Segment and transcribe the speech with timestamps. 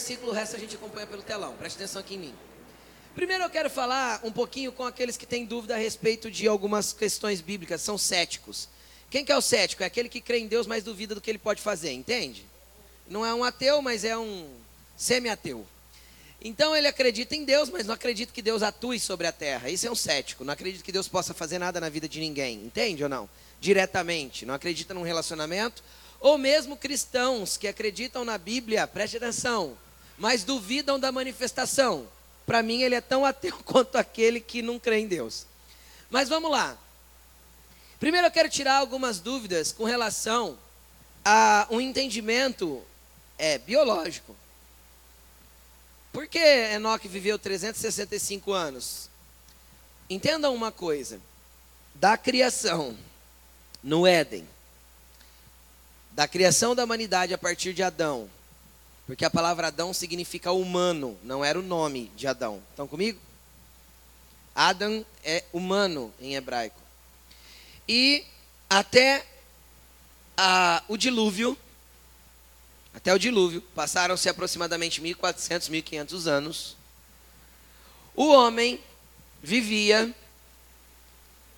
[0.00, 1.54] versículo, o resto a gente acompanha pelo telão.
[1.56, 2.34] Preste atenção aqui em mim.
[3.14, 6.94] Primeiro eu quero falar um pouquinho com aqueles que têm dúvida a respeito de algumas
[6.94, 8.66] questões bíblicas, são céticos.
[9.10, 9.82] Quem que é o cético?
[9.82, 12.46] É aquele que crê em Deus, mas duvida do que ele pode fazer, entende?
[13.08, 14.48] Não é um ateu, mas é um
[14.96, 15.66] semi-ateu.
[16.40, 19.68] Então ele acredita em Deus, mas não acredita que Deus atue sobre a terra.
[19.68, 20.44] Isso é um cético.
[20.44, 22.64] Não acredita que Deus possa fazer nada na vida de ninguém.
[22.64, 23.28] Entende ou não?
[23.60, 24.46] Diretamente.
[24.46, 25.82] Não acredita num relacionamento.
[26.20, 29.76] Ou mesmo cristãos que acreditam na Bíblia, preste atenção,
[30.20, 32.06] mas duvidam da manifestação.
[32.44, 35.46] Para mim, ele é tão ateu quanto aquele que não crê em Deus.
[36.10, 36.76] Mas vamos lá.
[37.98, 40.58] Primeiro eu quero tirar algumas dúvidas com relação
[41.24, 42.82] a um entendimento
[43.38, 44.36] é, biológico.
[46.12, 49.08] Por que Enoque viveu 365 anos?
[50.08, 51.18] Entendam uma coisa:
[51.94, 52.96] da criação
[53.82, 54.46] no Éden,
[56.12, 58.28] da criação da humanidade a partir de Adão,
[59.10, 62.62] porque a palavra Adão significa humano, não era o nome de Adão.
[62.70, 63.18] Estão comigo?
[64.54, 66.80] Adam é humano em hebraico.
[67.88, 68.24] E
[68.68, 69.26] até
[70.36, 71.58] a, o dilúvio,
[72.94, 76.76] até o dilúvio, passaram-se aproximadamente 1400, 1500 anos.
[78.14, 78.78] O homem
[79.42, 80.14] vivia,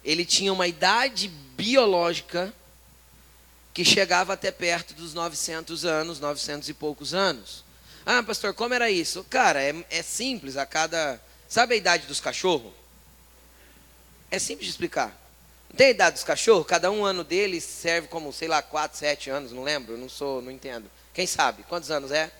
[0.03, 2.51] ele tinha uma idade biológica
[3.73, 7.65] que chegava até perto dos 900 anos, 900 e poucos anos.
[8.05, 9.25] Ah, pastor, como era isso?
[9.31, 11.21] Cara, é, é simples, a cada.
[11.49, 12.73] Sabe a idade dos cachorros?
[14.31, 15.17] É simples de explicar.
[15.71, 16.67] Não tem a idade dos cachorros?
[16.67, 20.43] Cada um ano deles serve como, sei lá, 4, 7 anos, não lembro, não sou,
[20.43, 20.91] não entendo.
[21.15, 21.63] Quem sabe?
[21.65, 22.31] Quantos anos é?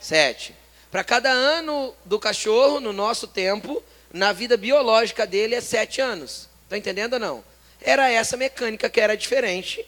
[0.00, 0.54] Sete.
[0.90, 6.48] Para cada ano do cachorro, no nosso tempo, na vida biológica dele é sete anos.
[6.64, 7.44] Está entendendo ou não?
[7.80, 9.84] Era essa mecânica que era diferente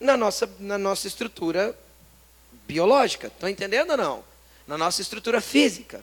[0.00, 1.78] na nossa, na nossa estrutura
[2.66, 3.28] biológica.
[3.28, 4.24] Estão entendendo ou não?
[4.66, 6.02] Na nossa estrutura física.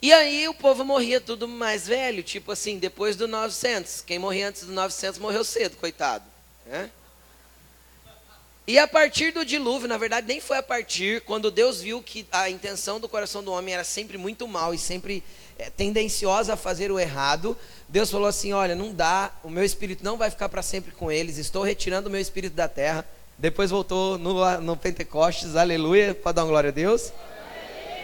[0.00, 4.00] E aí o povo morria tudo mais velho, tipo assim, depois do 900.
[4.00, 6.24] Quem morria antes do 900 morreu cedo, coitado.
[6.66, 6.90] Né?
[8.66, 12.26] E a partir do dilúvio, na verdade, nem foi a partir, quando Deus viu que
[12.32, 15.22] a intenção do coração do homem era sempre muito mal e sempre
[15.62, 17.56] é, tendenciosa a fazer o errado,
[17.88, 21.10] Deus falou assim: Olha, não dá, o meu espírito não vai ficar para sempre com
[21.10, 23.06] eles, estou retirando o meu espírito da terra.
[23.38, 27.12] Depois voltou no, no Pentecostes, aleluia, para dar uma glória a Deus.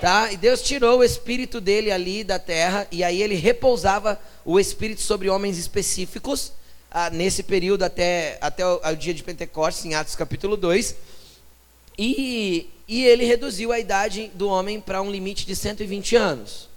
[0.00, 0.32] Tá?
[0.32, 5.00] E Deus tirou o espírito dele ali da terra, e aí ele repousava o espírito
[5.00, 6.52] sobre homens específicos,
[6.90, 10.94] ah, nesse período até, até o, dia de Pentecostes, em Atos capítulo 2.
[11.98, 16.67] E, e ele reduziu a idade do homem para um limite de 120 anos.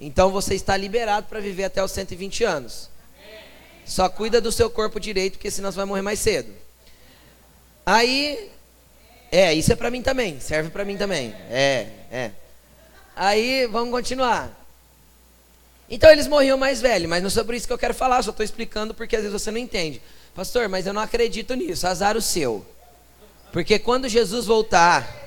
[0.00, 2.88] Então você está liberado para viver até os 120 anos.
[3.84, 6.50] Só cuida do seu corpo direito, porque senão você vai morrer mais cedo.
[7.84, 8.50] Aí,
[9.30, 11.34] é, isso é para mim também, serve para mim também.
[11.50, 12.30] É, é.
[13.14, 14.56] Aí, vamos continuar.
[15.90, 18.30] Então eles morriam mais velhos, mas não é sobre isso que eu quero falar, só
[18.30, 20.00] estou explicando porque às vezes você não entende.
[20.34, 22.64] Pastor, mas eu não acredito nisso, azar o seu.
[23.52, 25.19] Porque quando Jesus voltar,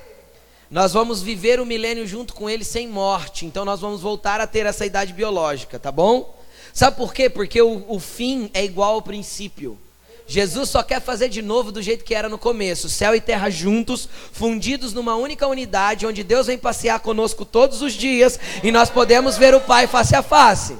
[0.74, 3.46] nós vamos viver o milênio junto com ele sem morte.
[3.46, 6.36] Então nós vamos voltar a ter essa idade biológica, tá bom?
[6.72, 7.30] Sabe por quê?
[7.30, 9.78] Porque o, o fim é igual ao princípio.
[10.26, 13.50] Jesus só quer fazer de novo do jeito que era no começo, céu e terra
[13.50, 18.90] juntos, fundidos numa única unidade, onde Deus vem passear conosco todos os dias e nós
[18.90, 20.76] podemos ver o Pai face a face.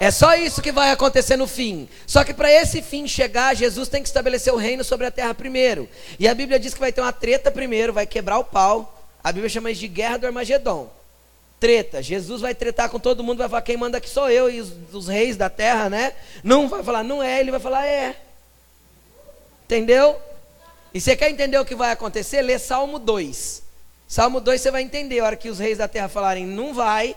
[0.00, 1.88] É só isso que vai acontecer no fim.
[2.06, 5.34] Só que para esse fim chegar, Jesus tem que estabelecer o reino sobre a terra
[5.34, 5.88] primeiro.
[6.18, 8.94] E a Bíblia diz que vai ter uma treta primeiro, vai quebrar o pau.
[9.22, 10.88] A Bíblia chama isso de guerra do Armagedon.
[11.58, 12.00] Treta.
[12.00, 14.72] Jesus vai tretar com todo mundo, vai falar: quem manda aqui sou eu e os,
[14.92, 16.12] os reis da terra, né?
[16.44, 18.16] Não vai falar, não é, ele vai falar, é.
[19.64, 20.16] Entendeu?
[20.94, 22.40] E você quer entender o que vai acontecer?
[22.42, 23.62] Lê Salmo 2.
[24.06, 25.18] Salmo 2 você vai entender.
[25.18, 27.16] A hora que os reis da terra falarem, não vai,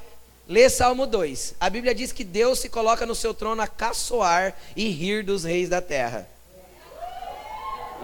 [0.51, 1.55] Lê Salmo 2.
[1.61, 5.45] A Bíblia diz que Deus se coloca no seu trono a caçoar e rir dos
[5.45, 6.27] reis da terra.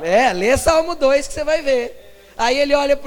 [0.01, 2.31] É, lê Salmo 2 que você vai ver.
[2.37, 2.97] Aí ele olha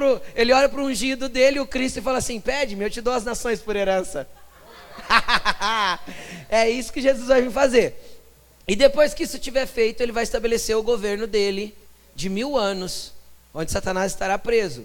[0.54, 3.62] olha pro ungido dele, o Cristo, e fala assim: Pede-me, eu te dou as nações
[3.62, 4.28] por herança.
[6.50, 7.96] é isso que Jesus vai vir fazer.
[8.68, 11.74] E depois que isso tiver feito, ele vai estabelecer o governo dele
[12.14, 13.14] de mil anos,
[13.54, 14.84] onde Satanás estará preso,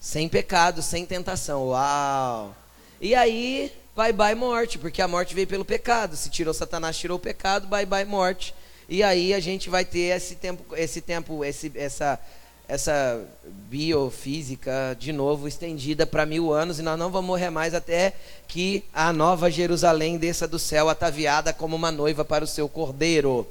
[0.00, 1.68] sem pecado, sem tentação.
[1.68, 2.56] Uau!
[3.02, 6.14] E aí, bye bye morte, porque a morte veio pelo pecado.
[6.14, 8.54] Se tirou Satanás, tirou o pecado, bye bye morte.
[8.88, 12.20] E aí a gente vai ter esse tempo, esse tempo, esse, essa
[12.68, 18.12] essa biofísica de novo estendida para mil anos e nós não vamos morrer mais até
[18.46, 23.44] que a nova Jerusalém desça do céu ataviada como uma noiva para o seu cordeiro.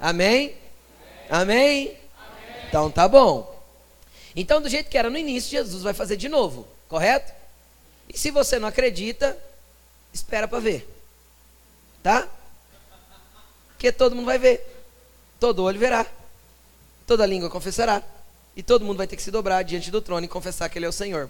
[0.00, 0.56] Amém?
[1.30, 1.96] Amém?
[2.18, 2.66] Amém?
[2.68, 3.54] Então tá bom.
[4.34, 7.43] Então, do jeito que era no início, Jesus vai fazer de novo, correto?
[8.08, 9.36] E se você não acredita,
[10.12, 10.88] espera para ver.
[12.02, 12.28] Tá?
[13.68, 14.64] Porque todo mundo vai ver.
[15.40, 16.06] Todo olho verá.
[17.06, 18.02] Toda língua confessará.
[18.56, 20.86] E todo mundo vai ter que se dobrar diante do trono e confessar que Ele
[20.86, 21.28] é o Senhor.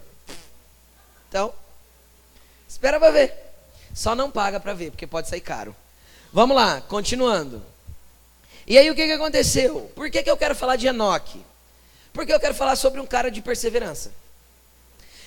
[1.28, 1.52] Então,
[2.68, 3.34] espera para ver.
[3.94, 5.74] Só não paga para ver, porque pode sair caro.
[6.32, 7.62] Vamos lá, continuando.
[8.66, 9.90] E aí o que, que aconteceu?
[9.94, 11.44] Por que, que eu quero falar de Enoque?
[12.12, 14.12] Porque eu quero falar sobre um cara de perseverança.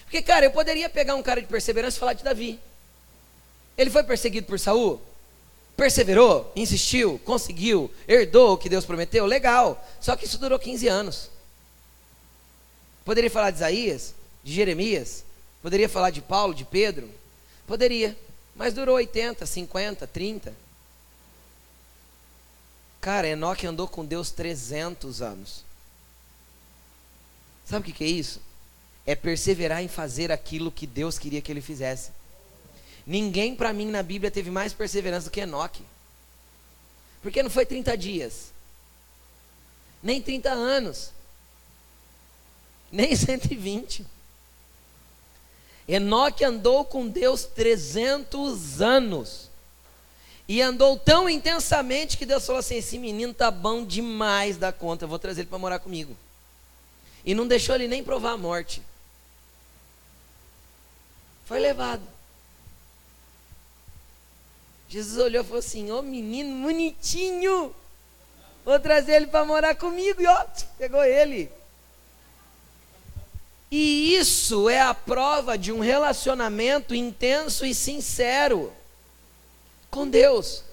[0.08, 2.58] Porque, cara, eu poderia pegar um cara de perseverança e falar de Davi.
[3.78, 5.02] Ele foi perseguido por Saul?
[5.76, 9.26] Perseverou, insistiu, conseguiu, herdou o que Deus prometeu?
[9.26, 9.86] Legal.
[10.00, 11.30] Só que isso durou 15 anos.
[13.04, 15.26] Poderia falar de Isaías, de Jeremias,
[15.62, 17.10] poderia falar de Paulo, de Pedro,
[17.68, 18.18] poderia,
[18.56, 20.54] mas durou 80, 50, 30.
[23.02, 25.64] Cara, Enoque andou com Deus 300 anos.
[27.66, 28.47] Sabe o que, que é isso?
[29.08, 32.12] É perseverar em fazer aquilo que Deus queria que ele fizesse.
[33.08, 35.82] Ninguém para mim na Bíblia teve mais perseverança do que Enoque.
[37.24, 38.52] Porque não foi 30 dias,
[40.04, 41.18] nem 30 anos
[42.92, 44.06] nem 120.
[45.88, 49.48] Enoque andou com Deus 300 anos.
[50.50, 55.06] E andou tão intensamente que Deus falou assim: esse menino tá bom demais da conta,
[55.06, 56.16] eu vou trazer ele para morar comigo.
[57.26, 58.82] E não deixou ele nem provar a morte.
[61.48, 62.04] Foi levado.
[64.90, 67.74] Jesus olhou e falou assim: Ô oh, menino bonitinho,
[68.66, 70.22] vou trazer ele para morar comigo.
[70.22, 70.46] E ó,
[70.78, 71.50] pegou ele.
[73.72, 78.74] E isso é a prova de um relacionamento intenso e sincero
[79.90, 80.64] com Deus.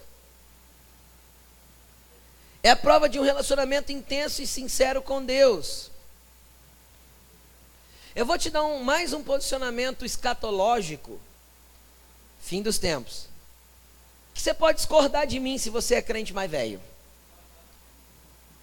[2.62, 5.90] É a prova de um relacionamento intenso e sincero com Deus.
[8.14, 11.18] Eu vou te dar um, mais um posicionamento escatológico,
[12.40, 13.26] fim dos tempos.
[14.32, 16.80] Que você pode discordar de mim se você é crente mais velho.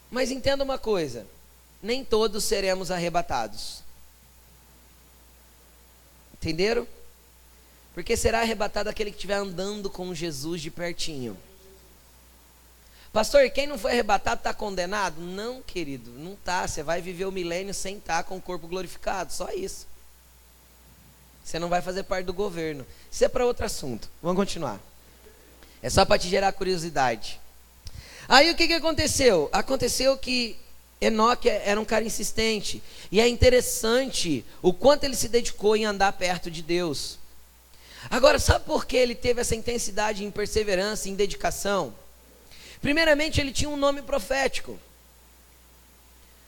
[0.09, 1.27] Mas entenda uma coisa:
[1.83, 3.81] nem todos seremos arrebatados.
[6.33, 6.87] Entenderam?
[7.93, 11.37] Porque será arrebatado aquele que estiver andando com Jesus de pertinho.
[13.13, 15.19] Pastor, quem não foi arrebatado está condenado?
[15.19, 16.65] Não, querido, não está.
[16.65, 19.85] Você vai viver o milênio sem estar tá com o corpo glorificado, só isso.
[21.43, 22.85] Você não vai fazer parte do governo.
[23.11, 24.09] Isso é para outro assunto.
[24.21, 24.79] Vamos continuar.
[25.83, 27.41] É só para te gerar curiosidade.
[28.29, 29.49] Aí o que, que aconteceu?
[29.51, 30.55] Aconteceu que
[31.01, 32.81] Enoque era um cara insistente.
[33.11, 37.19] E é interessante o quanto ele se dedicou em andar perto de Deus.
[38.09, 41.93] Agora, sabe por que ele teve essa intensidade em perseverança, em dedicação?
[42.81, 44.79] Primeiramente, ele tinha um nome profético.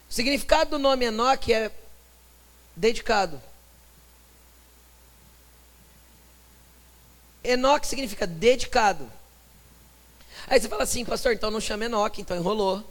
[0.09, 1.71] O significado do nome Enoque é
[2.75, 3.41] dedicado.
[7.43, 9.09] Enoque significa dedicado.
[10.47, 12.83] Aí você fala assim, pastor, então não chama Enoque, então enrolou.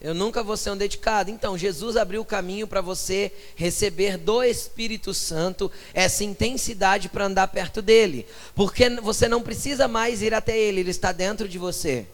[0.00, 1.30] Eu nunca vou ser um dedicado.
[1.30, 7.48] Então, Jesus abriu o caminho para você receber do Espírito Santo essa intensidade para andar
[7.48, 8.26] perto dele.
[8.54, 12.06] Porque você não precisa mais ir até ele, ele está dentro de você.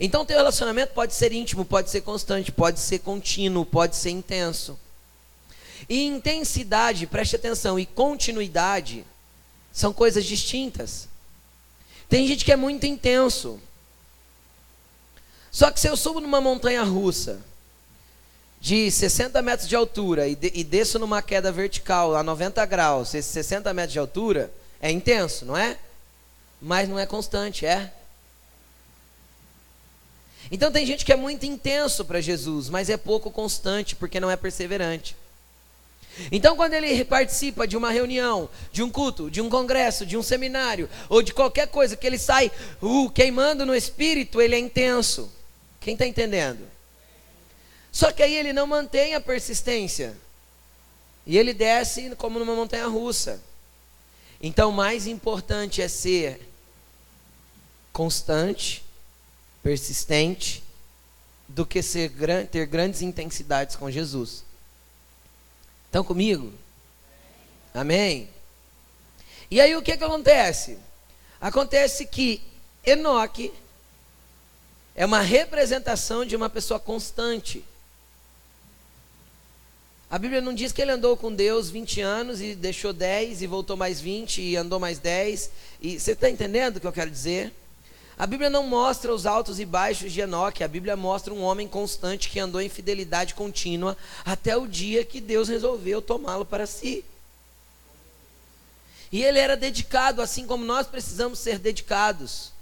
[0.00, 4.78] Então, teu relacionamento pode ser íntimo, pode ser constante, pode ser contínuo, pode ser intenso.
[5.88, 9.04] E intensidade, preste atenção, e continuidade
[9.72, 11.08] são coisas distintas.
[12.08, 13.58] Tem gente que é muito intenso.
[15.50, 17.40] Só que se eu subo numa montanha russa
[18.60, 23.14] de 60 metros de altura e, de, e desço numa queda vertical a 90 graus,
[23.14, 25.76] esses 60 metros de altura, é intenso, não é?
[26.60, 27.92] Mas não é constante, é?
[30.52, 34.30] Então tem gente que é muito intenso para Jesus, mas é pouco constante porque não
[34.30, 35.16] é perseverante.
[36.30, 40.22] Então, quando ele participa de uma reunião, de um culto, de um congresso, de um
[40.22, 45.32] seminário, ou de qualquer coisa que ele sai uh, queimando no espírito, ele é intenso.
[45.80, 46.68] Quem está entendendo?
[47.90, 50.14] Só que aí ele não mantém a persistência.
[51.26, 53.40] E ele desce como numa montanha russa.
[54.38, 56.46] Então, o mais importante é ser
[57.90, 58.81] constante,
[59.62, 60.62] persistente,
[61.48, 62.12] do que ser,
[62.50, 64.44] ter grandes intensidades com Jesus.
[65.86, 66.52] Estão comigo?
[67.74, 68.28] Amém?
[69.50, 70.78] E aí o que, que acontece?
[71.40, 72.42] Acontece que
[72.84, 73.52] Enoque
[74.94, 77.64] é uma representação de uma pessoa constante.
[80.10, 83.46] A Bíblia não diz que ele andou com Deus 20 anos e deixou 10 e
[83.46, 85.50] voltou mais 20 e andou mais 10.
[85.80, 87.52] E você está entendendo o que eu quero dizer?
[88.22, 91.66] A Bíblia não mostra os altos e baixos de Enoque, a Bíblia mostra um homem
[91.66, 97.04] constante que andou em fidelidade contínua até o dia que Deus resolveu tomá-lo para si.
[99.10, 102.52] E ele era dedicado, assim como nós precisamos ser dedicados.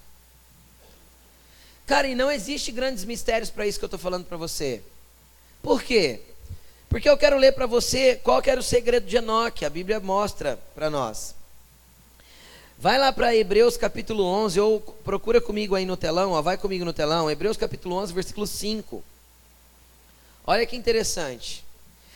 [1.86, 4.82] Cara, e não existe grandes mistérios para isso que eu estou falando para você.
[5.62, 6.22] Por quê?
[6.88, 9.66] Porque eu quero ler para você qual era o segredo de Enoque.
[9.66, 11.34] A Bíblia mostra para nós.
[12.80, 16.82] Vai lá para Hebreus capítulo 11, ou procura comigo aí no telão, ó, vai comigo
[16.82, 19.04] no telão, Hebreus capítulo 11, versículo 5.
[20.46, 21.62] Olha que interessante.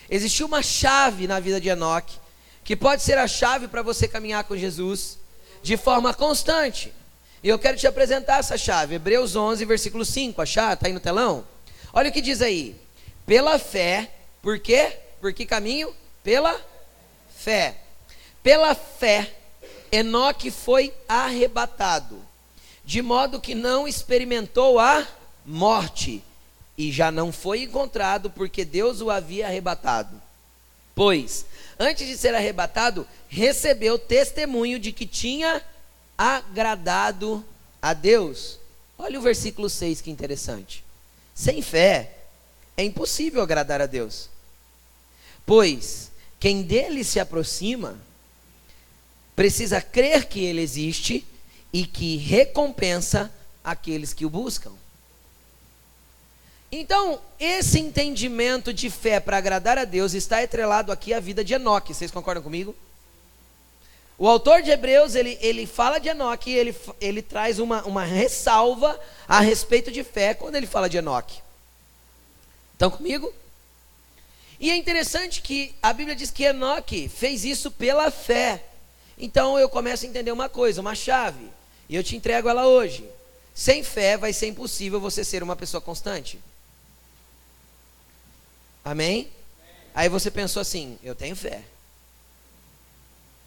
[0.09, 2.17] Existiu uma chave na vida de Enoque,
[2.65, 5.19] que pode ser a chave para você caminhar com Jesus
[5.63, 6.95] de forma constante.
[7.43, 10.73] E eu quero te apresentar essa chave, Hebreus 11, versículo 5, achar?
[10.73, 11.45] Está aí no telão?
[11.93, 12.75] Olha o que diz aí.
[13.27, 14.97] Pela fé, por quê?
[15.21, 15.95] Por que caminho?
[16.23, 16.59] Pela
[17.37, 17.77] fé.
[18.43, 19.31] Pela fé,
[19.95, 22.21] Enoque foi arrebatado,
[22.85, 25.07] de modo que não experimentou a
[25.47, 26.23] morte,
[26.77, 30.21] e já não foi encontrado, porque Deus o havia arrebatado.
[30.97, 31.47] Pois,
[31.79, 35.63] antes de ser arrebatado, recebeu testemunho de que tinha
[36.19, 37.45] agradado
[37.81, 38.59] a Deus.
[38.99, 40.85] Olha o versículo 6 que interessante.
[41.33, 42.17] Sem fé
[42.77, 44.29] é impossível agradar a Deus.
[45.47, 46.11] Pois
[46.41, 47.97] quem dele se aproxima
[49.35, 51.27] precisa crer que ele existe
[51.73, 54.73] e que recompensa aqueles que o buscam.
[56.71, 61.55] Então, esse entendimento de fé para agradar a Deus está atrelado aqui à vida de
[61.55, 61.95] Enoque.
[61.95, 62.75] Vocês concordam comigo?
[64.19, 68.05] O autor de Hebreus, ele, ele fala de Enoque e ele, ele traz uma, uma
[68.05, 71.43] ressalva a respeito de fé quando ele fala de Enoque.
[72.73, 73.33] Estão comigo?
[74.59, 78.65] E é interessante que a Bíblia diz que Enoque fez isso pela fé.
[79.17, 81.49] Então eu começo a entender uma coisa, uma chave,
[81.89, 83.09] e eu te entrego ela hoje.
[83.55, 86.41] Sem fé vai ser impossível você ser uma pessoa constante.
[88.85, 89.31] Amém?
[89.95, 91.63] Aí você pensou assim: eu tenho fé.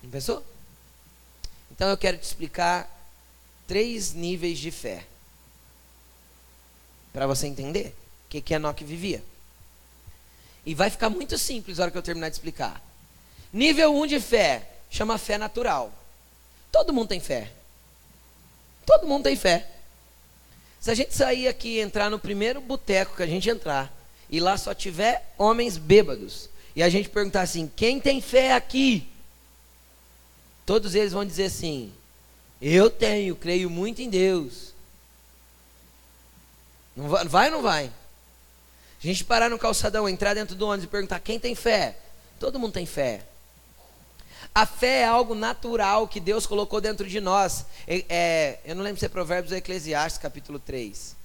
[0.01, 0.43] Não pensou?
[1.71, 2.89] Então eu quero te explicar
[3.67, 5.05] três níveis de fé.
[7.11, 7.93] Para você entender
[8.25, 9.23] o que, que Enoque vivia.
[10.65, 12.81] E vai ficar muito simples na hora que eu terminar de explicar.
[13.51, 15.91] Nível 1 um de fé chama fé natural.
[16.71, 17.51] Todo mundo tem fé.
[18.85, 19.67] Todo mundo tem fé.
[20.79, 23.91] Se a gente sair aqui e entrar no primeiro boteco que a gente entrar,
[24.29, 29.07] e lá só tiver homens bêbados, e a gente perguntar assim: quem tem fé aqui?
[30.65, 31.91] Todos eles vão dizer assim:
[32.61, 34.73] eu tenho, creio muito em Deus.
[36.95, 37.91] Não vai, ou não vai?
[39.03, 41.97] A gente parar no calçadão, entrar dentro do ônibus e perguntar: quem tem fé?
[42.39, 43.25] Todo mundo tem fé.
[44.53, 47.65] A fé é algo natural que Deus colocou dentro de nós.
[47.87, 51.15] É, é, eu não lembro se é Provérbios ou Eclesiastes, capítulo 3.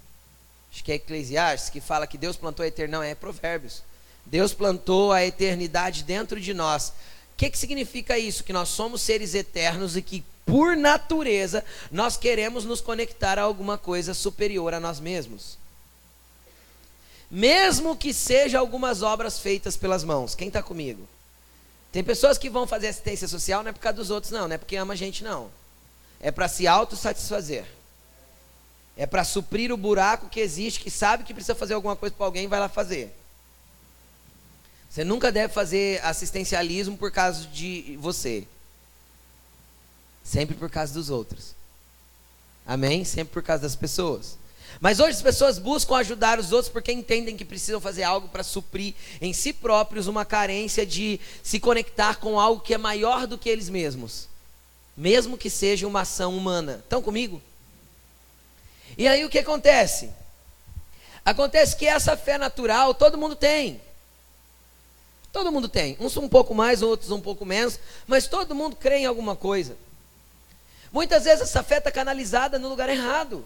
[0.73, 2.93] Acho que é Eclesiastes, que fala que Deus plantou a eternidade.
[2.93, 3.83] Não, é Provérbios.
[4.25, 6.89] Deus plantou a eternidade dentro de nós.
[7.35, 8.45] O que, que significa isso?
[8.45, 13.77] Que nós somos seres eternos e que, por natureza, nós queremos nos conectar a alguma
[13.77, 15.59] coisa superior a nós mesmos.
[17.31, 20.35] Mesmo que seja algumas obras feitas pelas mãos.
[20.35, 21.09] Quem está comigo?
[21.93, 24.55] Tem pessoas que vão fazer assistência social não é por causa dos outros, não, não
[24.55, 25.51] é porque ama a gente, não.
[26.21, 27.67] É para se autossatisfazer.
[28.97, 32.25] É para suprir o buraco que existe, que sabe que precisa fazer alguma coisa para
[32.25, 33.15] alguém, vai lá fazer.
[34.89, 38.47] Você nunca deve fazer assistencialismo por causa de você.
[40.25, 41.55] Sempre por causa dos outros.
[42.67, 43.05] Amém?
[43.05, 44.39] Sempre por causa das pessoas.
[44.81, 48.43] Mas hoje as pessoas buscam ajudar os outros porque entendem que precisam fazer algo para
[48.43, 53.39] suprir em si próprios uma carência de se conectar com algo que é maior do
[53.39, 54.29] que eles mesmos,
[54.97, 56.81] mesmo que seja uma ação humana.
[56.83, 57.41] Estão comigo?
[58.97, 60.11] E aí o que acontece?
[61.25, 63.81] Acontece que essa fé natural todo mundo tem.
[65.33, 65.97] Todo mundo tem.
[65.99, 69.77] Uns um pouco mais, outros um pouco menos, mas todo mundo crê em alguma coisa.
[70.93, 73.45] Muitas vezes essa fé está canalizada no lugar errado.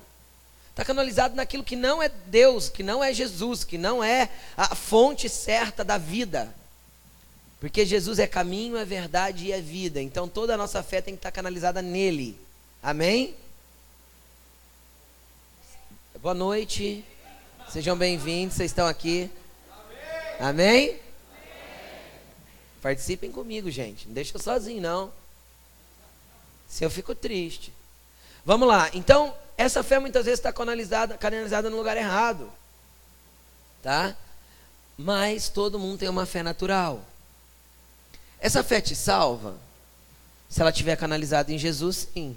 [0.76, 4.74] Está canalizado naquilo que não é Deus, que não é Jesus, que não é a
[4.74, 6.54] fonte certa da vida.
[7.58, 10.02] Porque Jesus é caminho, é verdade e é vida.
[10.02, 12.38] Então toda a nossa fé tem que estar canalizada nele.
[12.82, 13.34] Amém?
[16.20, 17.02] Boa noite.
[17.70, 19.30] Sejam bem-vindos, vocês estão aqui.
[20.38, 20.90] Amém?
[20.90, 21.00] Amém?
[22.82, 24.08] Participem comigo, gente.
[24.08, 25.10] Não deixa eu sozinho, não.
[26.68, 27.72] Se eu fico triste.
[28.44, 28.90] Vamos lá.
[28.92, 32.52] Então, essa fé muitas vezes está canalizada, canalizada no lugar errado.
[33.82, 34.16] Tá?
[34.98, 37.02] Mas todo mundo tem uma fé natural.
[38.38, 39.56] Essa fé te salva?
[40.48, 42.36] Se ela estiver canalizada em Jesus, sim.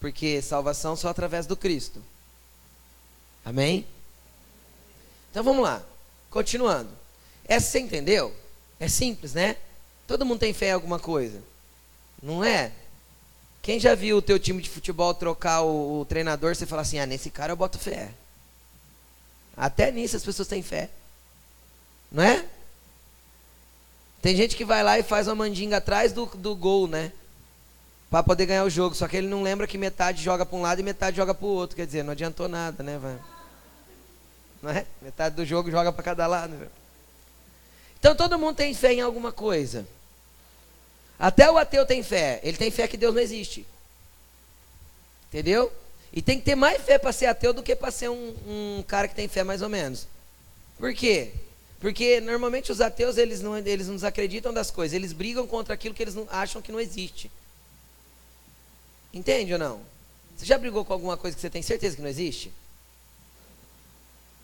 [0.00, 2.02] Porque salvação só através do Cristo.
[3.44, 3.86] Amém?
[5.30, 5.82] Então vamos lá.
[6.30, 6.90] Continuando.
[7.46, 8.34] Essa você entendeu?
[8.78, 9.56] É simples, né?
[10.06, 11.42] Todo mundo tem fé em alguma coisa.
[12.22, 12.72] Não é?
[13.68, 16.98] Quem já viu o teu time de futebol trocar o, o treinador, você fala assim,
[17.00, 18.12] ah, nesse cara eu boto fé.
[19.54, 20.88] Até nisso as pessoas têm fé.
[22.10, 22.46] Não é?
[24.22, 27.12] Tem gente que vai lá e faz uma mandinga atrás do, do gol, né?
[28.08, 28.94] Para poder ganhar o jogo.
[28.94, 31.46] Só que ele não lembra que metade joga para um lado e metade joga para
[31.46, 31.76] o outro.
[31.76, 32.96] Quer dizer, não adiantou nada, né?
[32.96, 33.18] Vai?
[34.62, 34.86] Não é?
[35.02, 36.54] Metade do jogo joga para cada lado.
[38.00, 39.86] Então todo mundo tem fé em alguma coisa.
[41.18, 42.40] Até o ateu tem fé.
[42.42, 43.66] Ele tem fé que Deus não existe.
[45.28, 45.72] Entendeu?
[46.12, 48.84] E tem que ter mais fé para ser ateu do que para ser um, um,
[48.86, 50.06] cara que tem fé mais ou menos.
[50.78, 51.32] Por quê?
[51.80, 55.94] Porque normalmente os ateus eles não, eles não desacreditam das coisas, eles brigam contra aquilo
[55.94, 57.30] que eles não, acham que não existe.
[59.12, 59.80] Entende ou não?
[60.36, 62.52] Você já brigou com alguma coisa que você tem certeza que não existe?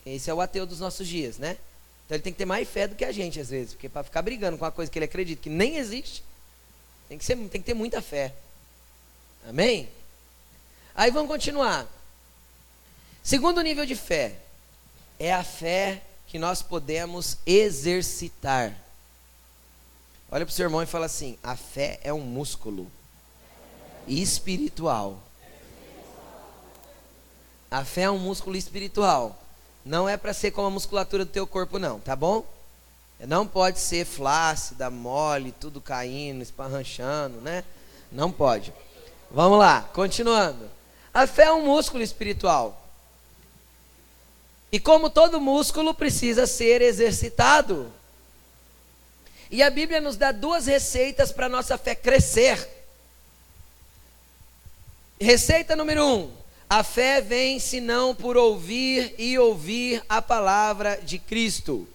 [0.04, 1.56] Esse é o ateu dos nossos dias, né?
[2.04, 4.04] Então ele tem que ter mais fé do que a gente às vezes, porque para
[4.04, 6.22] ficar brigando com uma coisa que ele acredita que nem existe,
[7.08, 8.34] tem que, ser, tem que ter muita fé.
[9.48, 9.88] Amém?
[10.94, 11.86] Aí vamos continuar.
[13.22, 14.38] Segundo nível de fé
[15.18, 18.76] é a fé que nós podemos exercitar.
[20.30, 22.90] Olha para o seu irmão e fala assim: a fé é um músculo
[24.06, 25.22] espiritual.
[27.70, 29.40] A fé é um músculo espiritual.
[29.84, 32.46] Não é para ser como a musculatura do teu corpo, não, tá bom?
[33.26, 37.64] Não pode ser flácida, mole, tudo caindo, esparranchando, né?
[38.10, 38.72] Não pode.
[39.30, 40.70] Vamos lá, continuando.
[41.12, 42.80] A fé é um músculo espiritual.
[44.70, 47.92] E como todo músculo precisa ser exercitado.
[49.50, 52.68] E a Bíblia nos dá duas receitas para a nossa fé crescer.
[55.20, 56.32] Receita número um:
[56.68, 61.86] a fé vem senão por ouvir e ouvir a palavra de Cristo.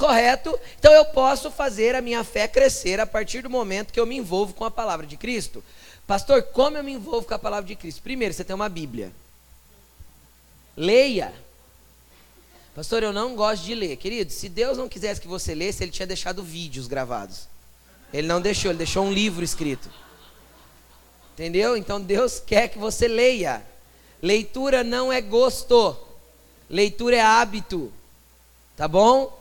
[0.00, 0.58] Correto?
[0.78, 4.16] Então eu posso fazer a minha fé crescer a partir do momento que eu me
[4.16, 5.62] envolvo com a palavra de Cristo.
[6.06, 8.00] Pastor, como eu me envolvo com a palavra de Cristo?
[8.00, 9.12] Primeiro, você tem uma Bíblia.
[10.74, 11.34] Leia.
[12.74, 13.94] Pastor, eu não gosto de ler.
[13.98, 17.46] Querido, se Deus não quisesse que você lesse, Ele tinha deixado vídeos gravados.
[18.10, 19.90] Ele não deixou, Ele deixou um livro escrito.
[21.34, 21.76] Entendeu?
[21.76, 23.62] Então Deus quer que você leia.
[24.22, 25.94] Leitura não é gosto.
[26.70, 27.92] Leitura é hábito.
[28.78, 29.39] Tá bom?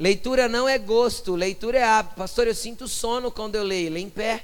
[0.00, 2.14] Leitura não é gosto, leitura é hábito.
[2.14, 3.92] Pastor, eu sinto sono quando eu leio.
[3.92, 4.42] Lê em pé.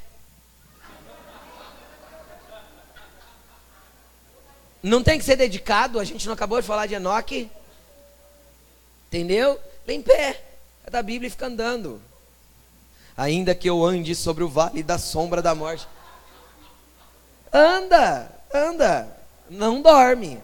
[4.83, 7.51] Não tem que ser dedicado, a gente não acabou de falar de Enoque.
[9.07, 9.59] Entendeu?
[9.87, 10.45] Lê em pé.
[10.85, 12.03] É da Bíblia e fica andando.
[13.17, 15.89] Ainda que eu ande sobre o vale da sombra da morte.
[17.51, 19.17] Anda, anda.
[19.49, 20.39] Não dorme.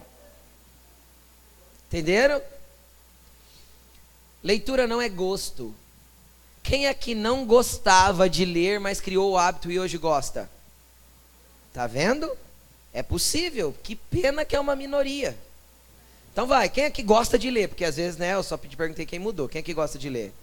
[1.85, 2.41] Entenderam?
[4.43, 5.73] Leitura não é gosto.
[6.61, 10.49] Quem é que não gostava de ler, mas criou o hábito e hoje gosta?
[11.73, 12.29] Tá vendo?
[12.93, 13.75] É possível.
[13.81, 15.37] Que pena que é uma minoria.
[16.31, 17.69] Então vai, quem é que gosta de ler?
[17.69, 19.47] Porque às vezes, né, eu só te perguntei quem mudou.
[19.47, 20.33] Quem é que gosta de ler?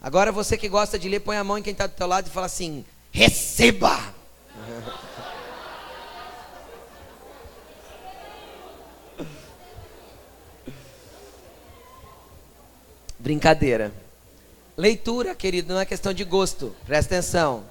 [0.00, 2.26] Agora você que gosta de ler, põe a mão em quem está do teu lado
[2.26, 4.14] e fala assim: receba!
[13.20, 13.92] Brincadeira.
[14.76, 16.74] Leitura, querido, não é questão de gosto.
[16.86, 17.64] Presta atenção.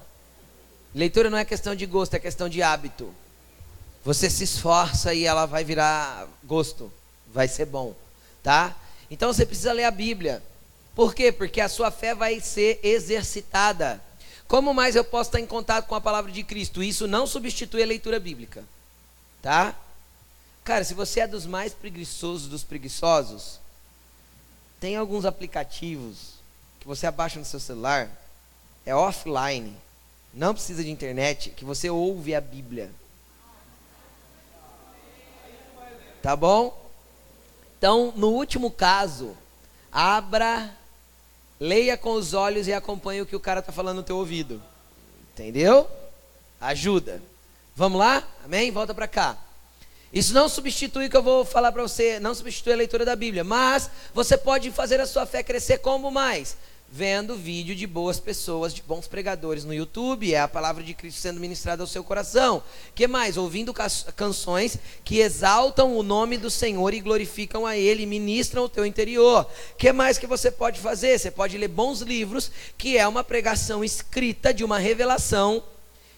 [0.94, 3.12] Leitura não é questão de gosto, é questão de hábito.
[4.04, 6.90] Você se esforça e ela vai virar gosto.
[7.32, 7.94] Vai ser bom,
[8.44, 8.76] tá?
[9.10, 10.40] Então você precisa ler a Bíblia.
[10.94, 11.32] Por quê?
[11.32, 14.00] Porque a sua fé vai ser exercitada.
[14.46, 16.82] Como mais eu posso estar em contato com a palavra de Cristo?
[16.82, 18.64] Isso não substitui a leitura bíblica.
[19.42, 19.74] Tá?
[20.64, 23.59] Cara, se você é dos mais preguiçosos dos preguiçosos,
[24.80, 26.40] tem alguns aplicativos
[26.80, 28.10] que você abaixa no seu celular,
[28.86, 29.76] é offline,
[30.32, 32.90] não precisa de internet, que você ouve a Bíblia.
[36.22, 36.78] Tá bom?
[37.76, 39.36] Então, no último caso,
[39.92, 40.74] abra,
[41.58, 44.62] leia com os olhos e acompanhe o que o cara está falando no teu ouvido.
[45.32, 45.88] Entendeu?
[46.60, 47.22] Ajuda.
[47.76, 48.26] Vamos lá?
[48.44, 48.70] Amém?
[48.70, 49.38] Volta para cá.
[50.12, 53.14] Isso não substitui o que eu vou falar para você, não substitui a leitura da
[53.14, 56.56] Bíblia, mas você pode fazer a sua fé crescer como mais?
[56.92, 61.20] Vendo vídeo de boas pessoas, de bons pregadores no YouTube, é a palavra de Cristo
[61.20, 62.60] sendo ministrada ao seu coração.
[62.96, 63.36] Que mais?
[63.36, 63.72] Ouvindo
[64.16, 69.46] canções que exaltam o nome do Senhor e glorificam a Ele, ministram o teu interior.
[69.78, 71.16] Que mais que você pode fazer?
[71.16, 75.62] Você pode ler bons livros, que é uma pregação escrita de uma revelação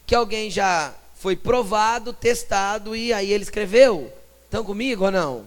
[0.07, 4.13] que alguém já foi provado, testado e aí ele escreveu.
[4.45, 5.47] Estão comigo ou não?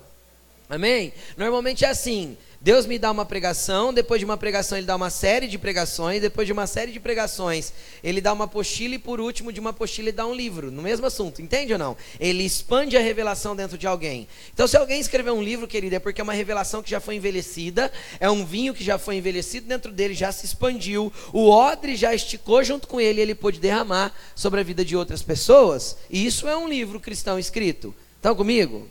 [0.70, 1.12] Amém?
[1.36, 5.12] Normalmente é assim: Deus me dá uma pregação, depois de uma pregação ele dá uma
[5.12, 7.72] série de pregações, depois de uma série de pregações
[8.04, 10.82] ele dá uma apostila e por último de uma apostila ele dá um livro, no
[10.82, 11.96] mesmo assunto, entende ou não?
[12.20, 14.28] Ele expande a revelação dentro de alguém.
[14.52, 17.18] Então se alguém escrever um livro, querido, é porque é uma revelação que já foi
[17.18, 21.96] envelhecida, é um vinho que já foi envelhecido dentro dele, já se expandiu, o odre
[21.96, 25.98] já esticou junto com ele e ele pôde derramar sobre a vida de outras pessoas,
[26.10, 27.94] e isso é um livro cristão escrito.
[28.16, 28.90] Estão comigo?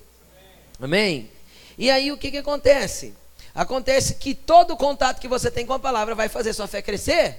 [0.78, 1.28] Amém?
[1.76, 3.14] E aí o que, que acontece?
[3.54, 7.38] Acontece que todo contato que você tem com a palavra vai fazer sua fé crescer.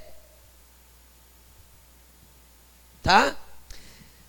[3.04, 3.36] Tá?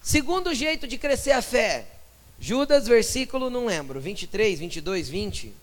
[0.02, 1.86] Segundo jeito de crescer a fé.
[2.38, 5.54] Judas, versículo, não lembro, 23, 22, 20.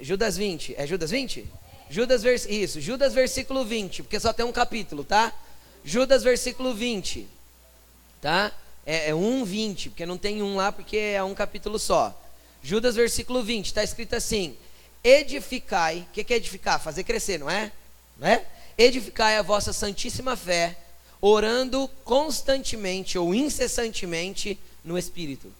[0.00, 0.74] Judas 20.
[0.76, 1.46] É Judas 20?
[1.90, 2.46] Judas, vers...
[2.46, 5.32] isso, Judas, versículo 20, porque só tem um capítulo, tá?
[5.84, 7.26] Judas, versículo 20.
[8.20, 8.52] Tá?
[8.86, 12.18] É, é 1, 20, porque não tem um lá, porque é um capítulo só.
[12.62, 14.56] Judas, versículo 20, está escrito assim:
[15.04, 16.06] edificai.
[16.08, 16.80] O que, é edificar?
[16.80, 17.70] Fazer crescer, não é?
[18.18, 18.44] Não é?
[18.76, 20.76] Edificai a vossa santíssima fé,
[21.20, 25.52] orando constantemente ou incessantemente no Espírito.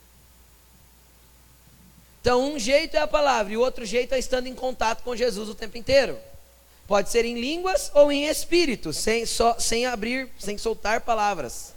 [2.21, 5.15] Então, um jeito é a palavra e o outro jeito é estando em contato com
[5.15, 6.19] Jesus o tempo inteiro.
[6.87, 11.75] Pode ser em línguas ou em espírito, sem, só, sem abrir, sem soltar palavras.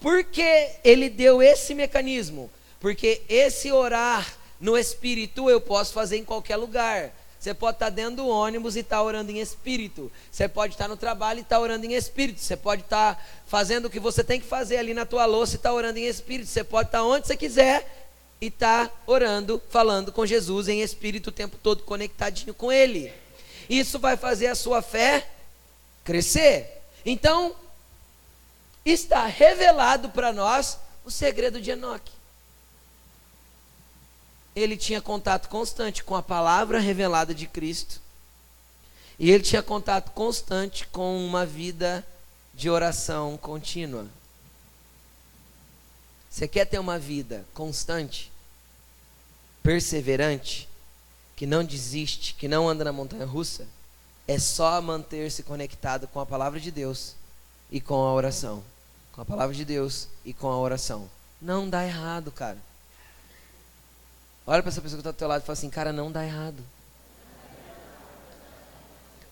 [0.00, 2.50] Por que ele deu esse mecanismo?
[2.80, 7.12] Porque esse orar no espírito eu posso fazer em qualquer lugar.
[7.38, 10.10] Você pode estar dentro do ônibus e estar tá orando em espírito.
[10.30, 12.40] Você pode estar no trabalho e estar tá orando em espírito.
[12.40, 15.56] Você pode estar fazendo o que você tem que fazer ali na tua louça e
[15.56, 16.48] estar tá orando em espírito.
[16.48, 18.06] Você pode estar onde você quiser
[18.40, 23.12] e estar orando, falando com Jesus em espírito o tempo todo conectadinho com Ele.
[23.68, 25.28] Isso vai fazer a sua fé
[26.04, 26.84] crescer.
[27.04, 27.56] Então,
[28.84, 32.21] está revelado para nós o segredo de Enoque
[34.54, 38.00] ele tinha contato constante com a palavra revelada de Cristo.
[39.18, 42.06] E ele tinha contato constante com uma vida
[42.54, 44.06] de oração contínua.
[46.30, 48.32] Você quer ter uma vida constante,
[49.62, 50.68] perseverante,
[51.36, 53.66] que não desiste, que não anda na montanha russa?
[54.26, 57.14] É só manter-se conectado com a palavra de Deus
[57.70, 58.62] e com a oração.
[59.12, 61.10] Com a palavra de Deus e com a oração.
[61.40, 62.58] Não dá errado, cara.
[64.46, 66.24] Olha para essa pessoa que está do teu lado e fala assim, cara, não dá
[66.24, 66.58] errado.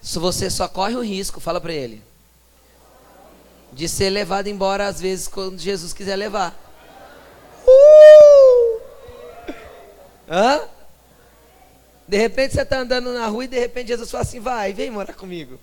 [0.00, 2.02] Se você só corre o risco, fala para ele,
[3.72, 6.54] de ser levado embora às vezes quando Jesus quiser levar.
[7.66, 8.80] Uh!
[10.28, 10.62] Hã?
[12.06, 14.90] De repente você está andando na rua e de repente Jesus fala assim, vai, vem
[14.90, 15.60] morar comigo.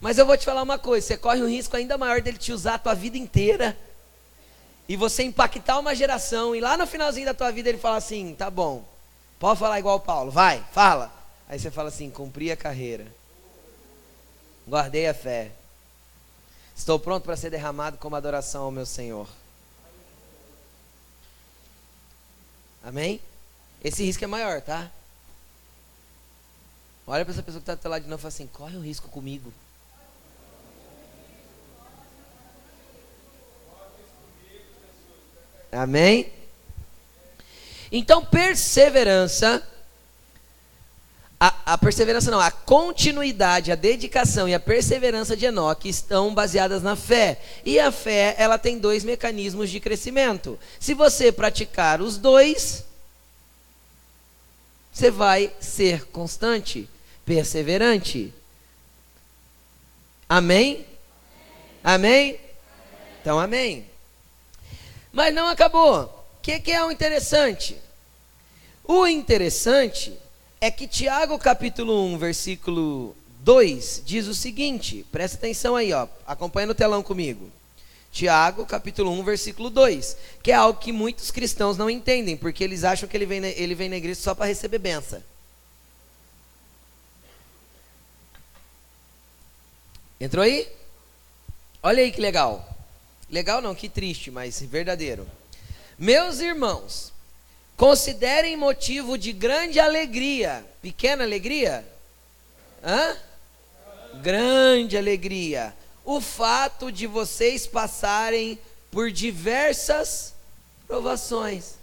[0.00, 2.52] Mas eu vou te falar uma coisa, você corre um risco ainda maior dele te
[2.52, 3.76] usar a tua vida inteira
[4.92, 8.34] e você impactar uma geração, e lá no finalzinho da tua vida ele fala assim:
[8.34, 8.86] tá bom,
[9.40, 11.10] pode falar igual Paulo, vai, fala.
[11.48, 13.06] Aí você fala assim: cumpri a carreira,
[14.68, 15.50] guardei a fé,
[16.76, 19.26] estou pronto para ser derramado como adoração ao meu Senhor.
[22.84, 23.18] Amém?
[23.82, 24.90] Esse risco é maior, tá?
[27.06, 28.76] Olha para essa pessoa que está do teu lado de novo e fala assim: corre
[28.76, 29.54] o risco comigo.
[35.72, 36.30] Amém?
[37.90, 39.66] Então, perseverança,
[41.40, 46.82] a, a, perseverança não, a continuidade, a dedicação e a perseverança de Enoque estão baseadas
[46.82, 47.40] na fé.
[47.64, 50.58] E a fé, ela tem dois mecanismos de crescimento.
[50.78, 52.84] Se você praticar os dois,
[54.92, 56.88] você vai ser constante,
[57.24, 58.32] perseverante.
[60.28, 60.86] Amém?
[61.82, 62.38] Amém?
[63.20, 63.91] Então, amém.
[65.12, 66.04] Mas não acabou.
[66.04, 67.76] O que, que é o interessante?
[68.84, 70.18] O interessante
[70.60, 76.66] é que Tiago capítulo 1, versículo 2 diz o seguinte, presta atenção aí, ó, acompanha
[76.66, 77.50] no telão comigo.
[78.12, 82.84] Tiago, capítulo 1, versículo 2, que é algo que muitos cristãos não entendem, porque eles
[82.84, 85.22] acham que ele vem na, ele vem na igreja só para receber benção.
[90.20, 90.68] Entrou aí?
[91.82, 92.71] Olha aí que legal.
[93.32, 95.26] Legal não, que triste, mas verdadeiro.
[95.98, 97.12] Meus irmãos,
[97.76, 101.84] considerem motivo de grande alegria, pequena alegria?
[102.84, 103.16] Hã?
[104.20, 108.58] Grande alegria o fato de vocês passarem
[108.90, 110.34] por diversas
[110.86, 111.74] provações.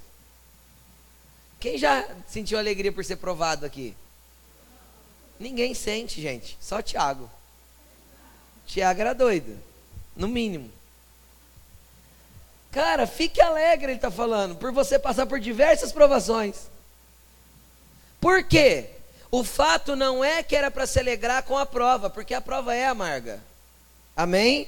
[1.60, 3.96] Quem já sentiu alegria por ser provado aqui?
[5.40, 6.58] Ninguém sente, gente.
[6.60, 7.30] Só Tiago.
[8.66, 9.58] Tiago era doido,
[10.16, 10.72] no mínimo.
[12.71, 16.69] Cara, fique alegre, ele está falando, por você passar por diversas provações.
[18.21, 18.91] Por quê?
[19.32, 22.75] O fato não é que era para se alegrar com a prova, porque a prova
[22.75, 23.39] é amarga.
[24.15, 24.67] Amém?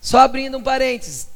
[0.00, 1.28] Só abrindo um parênteses.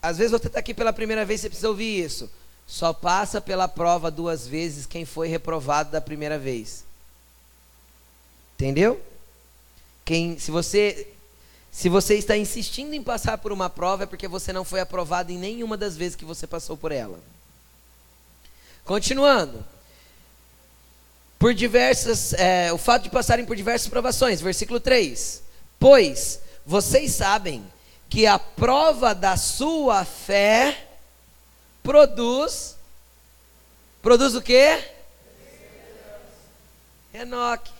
[0.00, 2.30] Às vezes você está aqui pela primeira vez, você precisa ouvir isso.
[2.66, 6.84] Só passa pela prova duas vezes quem foi reprovado da primeira vez.
[8.54, 9.00] Entendeu?
[10.04, 11.06] Quem, se você
[11.78, 15.30] se você está insistindo em passar por uma prova é porque você não foi aprovado
[15.30, 17.20] em nenhuma das vezes que você passou por ela.
[18.84, 19.64] Continuando.
[21.38, 25.40] Por diversas, é, o fato de passarem por diversas provações, versículo 3.
[25.78, 27.64] Pois vocês sabem
[28.10, 30.84] que a prova da sua fé
[31.80, 32.74] produz
[34.02, 34.82] produz o quê?
[37.14, 37.77] Enoque.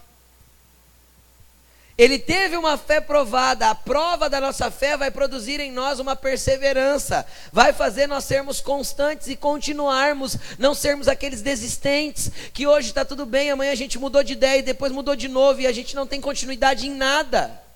[1.98, 6.14] Ele teve uma fé provada, a prova da nossa fé vai produzir em nós uma
[6.14, 13.04] perseverança, vai fazer nós sermos constantes e continuarmos, não sermos aqueles desistentes, que hoje está
[13.04, 15.72] tudo bem, amanhã a gente mudou de ideia e depois mudou de novo e a
[15.72, 17.66] gente não tem continuidade em nada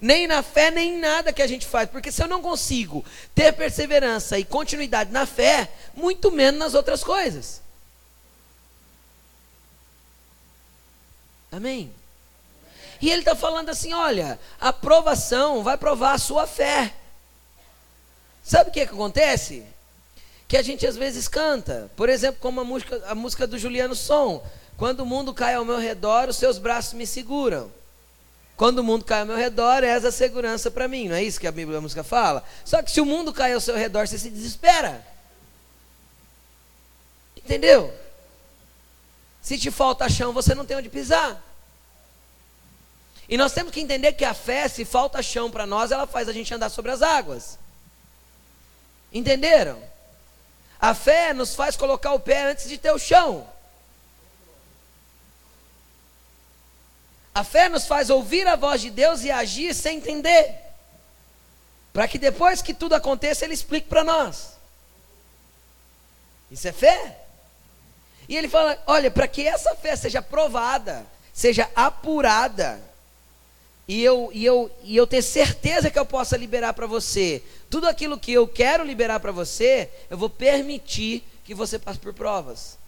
[0.00, 3.04] nem na fé, nem em nada que a gente faz, porque se eu não consigo
[3.34, 7.60] ter perseverança e continuidade na fé, muito menos nas outras coisas.
[11.50, 11.97] Amém?
[13.00, 16.94] E ele está falando assim: olha, a provação vai provar a sua fé.
[18.42, 19.64] Sabe o que, que acontece?
[20.46, 23.94] Que a gente às vezes canta, por exemplo, como a música, a música do Juliano
[23.94, 24.44] Som:
[24.76, 27.70] Quando o mundo cai ao meu redor, os seus braços me seguram.
[28.56, 31.08] Quando o mundo cai ao meu redor, és a segurança para mim.
[31.08, 32.42] Não é isso que a Bíblia a música fala?
[32.64, 35.06] Só que se o mundo cai ao seu redor, você se desespera.
[37.36, 37.94] Entendeu?
[39.40, 41.40] Se te falta chão, você não tem onde pisar.
[43.28, 46.28] E nós temos que entender que a fé, se falta chão para nós, ela faz
[46.28, 47.58] a gente andar sobre as águas.
[49.12, 49.82] Entenderam?
[50.80, 53.46] A fé nos faz colocar o pé antes de ter o chão.
[57.34, 60.54] A fé nos faz ouvir a voz de Deus e agir sem entender.
[61.92, 64.56] Para que depois que tudo aconteça, Ele explique para nós.
[66.50, 67.18] Isso é fé.
[68.28, 72.80] E ele fala: olha, para que essa fé seja provada, seja apurada,
[73.88, 77.86] e eu, e eu, e eu ter certeza que eu possa liberar para você tudo
[77.86, 82.78] aquilo que eu quero liberar para você, eu vou permitir que você passe por provas.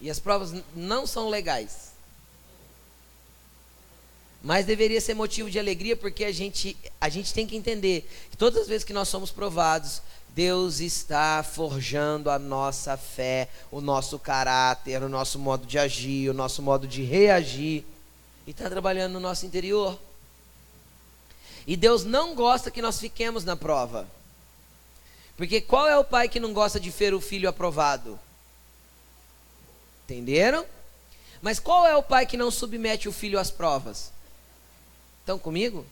[0.00, 1.92] E as provas não são legais.
[4.40, 8.36] Mas deveria ser motivo de alegria, porque a gente, a gente tem que entender que
[8.36, 10.00] todas as vezes que nós somos provados,
[10.38, 16.32] Deus está forjando a nossa fé, o nosso caráter, o nosso modo de agir, o
[16.32, 17.84] nosso modo de reagir,
[18.46, 19.98] e está trabalhando no nosso interior.
[21.66, 24.06] E Deus não gosta que nós fiquemos na prova.
[25.36, 28.16] Porque qual é o pai que não gosta de ver o filho aprovado?
[30.04, 30.64] Entenderam?
[31.42, 34.12] Mas qual é o pai que não submete o filho às provas?
[35.18, 35.84] Estão comigo?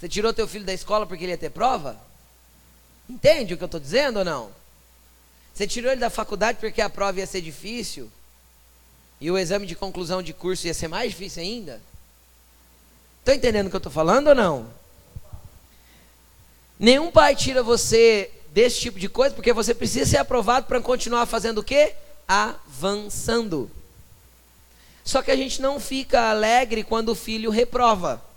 [0.00, 2.00] Você tirou teu filho da escola porque ele ia ter prova?
[3.06, 4.50] Entende o que eu estou dizendo ou não?
[5.52, 8.10] Você tirou ele da faculdade porque a prova ia ser difícil?
[9.20, 11.82] E o exame de conclusão de curso ia ser mais difícil ainda?
[13.18, 14.70] Estão entendendo o que eu estou falando ou não?
[16.78, 21.26] Nenhum pai tira você desse tipo de coisa, porque você precisa ser aprovado para continuar
[21.26, 21.94] fazendo o quê?
[22.26, 23.70] Avançando.
[25.04, 28.29] Só que a gente não fica alegre quando o filho reprova.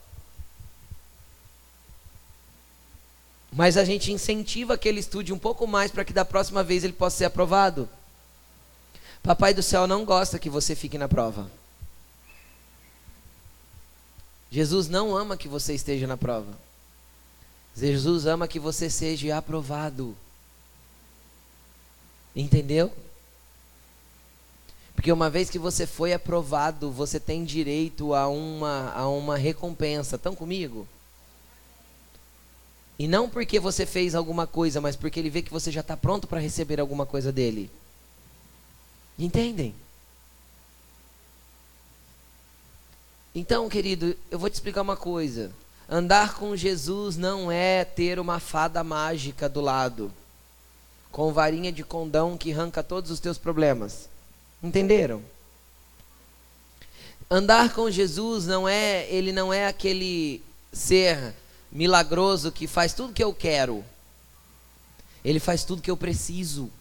[3.55, 6.83] Mas a gente incentiva que ele estude um pouco mais para que da próxima vez
[6.83, 7.87] ele possa ser aprovado.
[9.21, 11.49] Papai do céu não gosta que você fique na prova.
[14.49, 16.57] Jesus não ama que você esteja na prova.
[17.75, 20.15] Jesus ama que você seja aprovado.
[22.35, 22.91] Entendeu?
[24.95, 30.15] Porque uma vez que você foi aprovado, você tem direito a uma, a uma recompensa.
[30.15, 30.87] Estão comigo?
[32.97, 35.97] E não porque você fez alguma coisa, mas porque ele vê que você já está
[35.97, 37.69] pronto para receber alguma coisa dele.
[39.17, 39.73] Entendem?
[43.35, 45.51] Então, querido, eu vou te explicar uma coisa.
[45.89, 50.11] Andar com Jesus não é ter uma fada mágica do lado,
[51.11, 54.07] com varinha de condão que arranca todos os teus problemas.
[54.61, 55.21] Entenderam?
[57.29, 61.33] Andar com Jesus não é, ele não é aquele ser
[61.73, 63.83] milagroso que faz tudo que eu quero.
[65.25, 66.71] Ele faz tudo que eu preciso.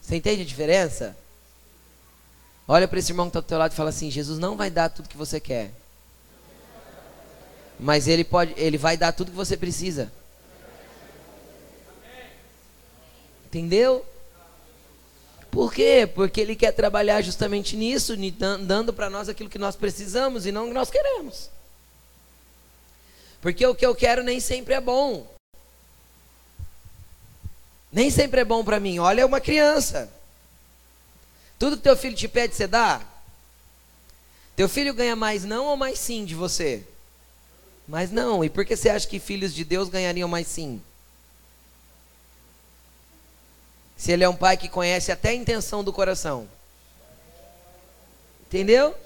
[0.00, 1.16] Você entende a diferença?
[2.68, 4.70] Olha para esse irmão que está do teu lado e fala assim: Jesus não vai
[4.70, 5.72] dar tudo que você quer.
[7.80, 10.12] Mas ele pode, ele vai dar tudo que você precisa.
[13.46, 14.06] Entendeu?
[15.50, 16.08] Por quê?
[16.14, 18.14] Porque ele quer trabalhar justamente nisso,
[18.66, 21.50] dando para nós aquilo que nós precisamos e não o que nós queremos.
[23.42, 25.26] Porque o que eu quero nem sempre é bom.
[27.92, 29.00] Nem sempre é bom para mim.
[29.00, 30.08] Olha uma criança.
[31.58, 33.02] Tudo que teu filho te pede, você dá?
[34.54, 36.86] Teu filho ganha mais não ou mais sim de você?
[37.86, 38.44] Mas não.
[38.44, 40.80] E por que você acha que filhos de Deus ganhariam mais sim?
[43.96, 46.48] Se ele é um pai que conhece até a intenção do coração.
[48.46, 48.96] Entendeu?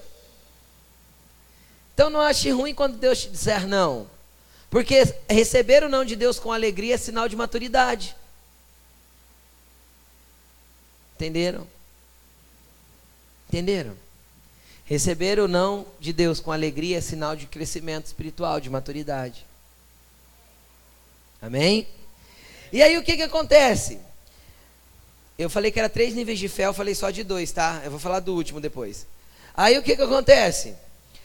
[1.94, 4.15] Então não ache ruim quando Deus te disser não.
[4.77, 8.15] Porque receber o não de Deus com alegria é sinal de maturidade.
[11.15, 11.67] Entenderam?
[13.49, 13.97] Entenderam?
[14.85, 19.47] Receber o não de Deus com alegria é sinal de crescimento espiritual, de maturidade.
[21.41, 21.89] Amém?
[22.71, 23.99] E aí o que, que acontece?
[25.39, 27.81] Eu falei que era três níveis de fé, eu falei só de dois, tá?
[27.83, 29.07] Eu vou falar do último depois.
[29.57, 30.77] Aí o que, que acontece?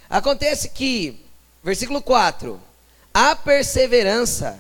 [0.10, 1.22] Acontece que,
[1.62, 2.70] versículo 4:
[3.13, 4.60] a perseverança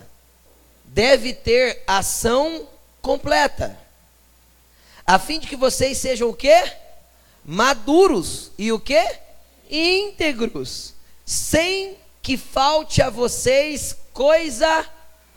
[0.83, 2.67] deve ter ação
[3.01, 3.77] completa,
[5.05, 6.71] a fim de que vocês sejam o quê?
[7.43, 9.19] Maduros e o quê?
[9.69, 10.93] Íntegros,
[11.25, 14.85] sem que falte a vocês coisa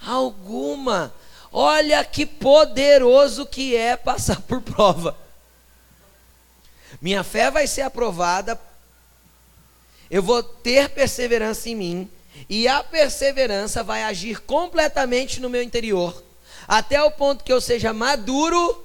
[0.05, 1.15] alguma.
[1.53, 5.17] Olha que poderoso que é passar por prova.
[7.01, 8.61] Minha fé vai ser aprovada,
[10.11, 12.11] eu vou ter perseverança em mim,
[12.49, 16.23] e a perseverança vai agir completamente no meu interior,
[16.67, 18.85] até o ponto que eu seja maduro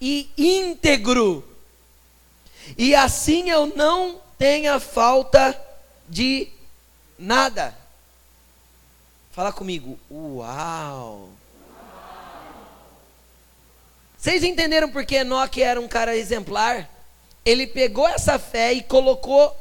[0.00, 1.44] e íntegro.
[2.76, 5.58] E assim eu não tenha falta
[6.08, 6.48] de
[7.18, 7.76] nada.
[9.32, 9.98] Fala comigo.
[10.10, 11.30] Uau!
[14.16, 16.88] Vocês entenderam porque Enoque era um cara exemplar?
[17.44, 19.56] Ele pegou essa fé e colocou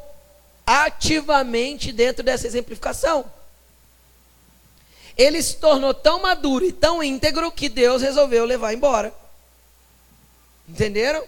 [0.70, 3.26] ativamente dentro dessa exemplificação.
[5.18, 9.12] Ele se tornou tão maduro e tão íntegro que Deus resolveu levar embora.
[10.68, 11.24] Entenderam?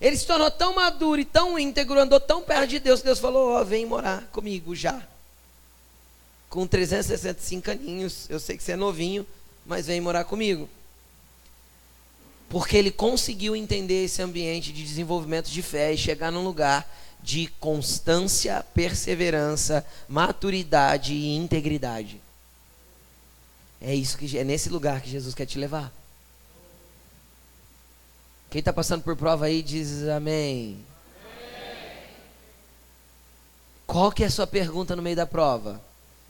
[0.00, 3.20] Ele se tornou tão maduro e tão íntegro, andou tão perto de Deus que Deus
[3.20, 5.00] falou: Ó, oh, vem morar comigo já.
[6.48, 9.24] Com 365 aninhos, eu sei que você é novinho,
[9.64, 10.68] mas vem morar comigo.
[12.48, 16.84] Porque ele conseguiu entender esse ambiente de desenvolvimento de fé e chegar num lugar
[17.22, 22.20] de constância, perseverança, maturidade e integridade.
[23.80, 25.92] É isso que é nesse lugar que Jesus quer te levar.
[28.50, 30.84] Quem está passando por prova aí diz amém.
[31.24, 32.06] amém.
[33.86, 35.80] Qual que é a sua pergunta no meio da prova?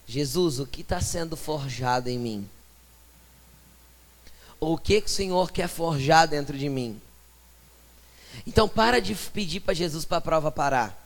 [0.07, 2.49] Jesus, o que está sendo forjado em mim?
[4.61, 7.01] Ou o que, que o Senhor quer forjar dentro de mim?
[8.47, 10.97] Então para de pedir para Jesus para a prova parar.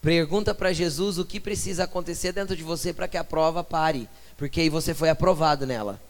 [0.00, 4.08] Pergunta para Jesus o que precisa acontecer dentro de você para que a prova pare,
[4.36, 6.00] porque aí você foi aprovado nela.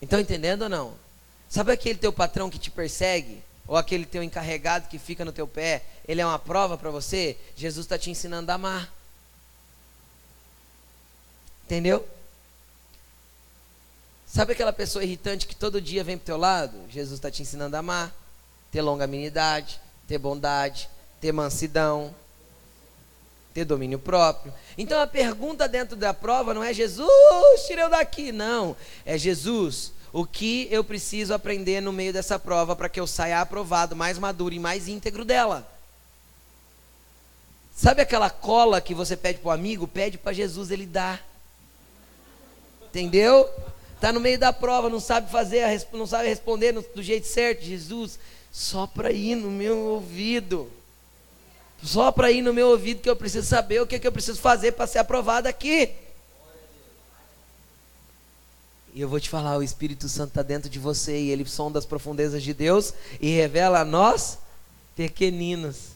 [0.00, 0.94] Então entendendo ou não?
[1.48, 3.42] Sabe aquele teu patrão que te persegue?
[3.68, 5.84] Ou aquele teu encarregado que fica no teu pé?
[6.06, 7.36] Ele é uma prova para você?
[7.56, 8.92] Jesus está te ensinando a amar.
[11.64, 12.06] Entendeu?
[14.26, 16.78] Sabe aquela pessoa irritante que todo dia vem pro teu lado?
[16.90, 18.25] Jesus está te ensinando a amar
[18.76, 20.86] ter longanimidade, ter bondade,
[21.18, 22.14] ter mansidão,
[23.54, 24.52] ter domínio próprio.
[24.76, 27.08] Então a pergunta dentro da prova não é Jesus,
[27.66, 28.76] tira eu daqui, não.
[29.06, 33.40] É Jesus, o que eu preciso aprender no meio dessa prova para que eu saia
[33.40, 35.66] aprovado, mais maduro e mais íntegro dela.
[37.74, 39.88] Sabe aquela cola que você pede para o amigo?
[39.88, 41.18] Pede para Jesus, ele dá.
[42.90, 43.48] Entendeu?
[43.94, 45.64] Está no meio da prova, não sabe fazer,
[45.94, 47.64] não sabe responder do jeito certo.
[47.64, 48.18] Jesus,
[48.56, 50.72] só para ir no meu ouvido.
[51.82, 54.40] Só para ir no meu ouvido que eu preciso saber o que, que eu preciso
[54.40, 55.92] fazer para ser aprovado aqui.
[58.94, 61.78] E eu vou te falar, o Espírito Santo está dentro de você e ele sonda
[61.78, 64.38] as profundezas de Deus e revela a nós,
[64.96, 65.88] pequeninos.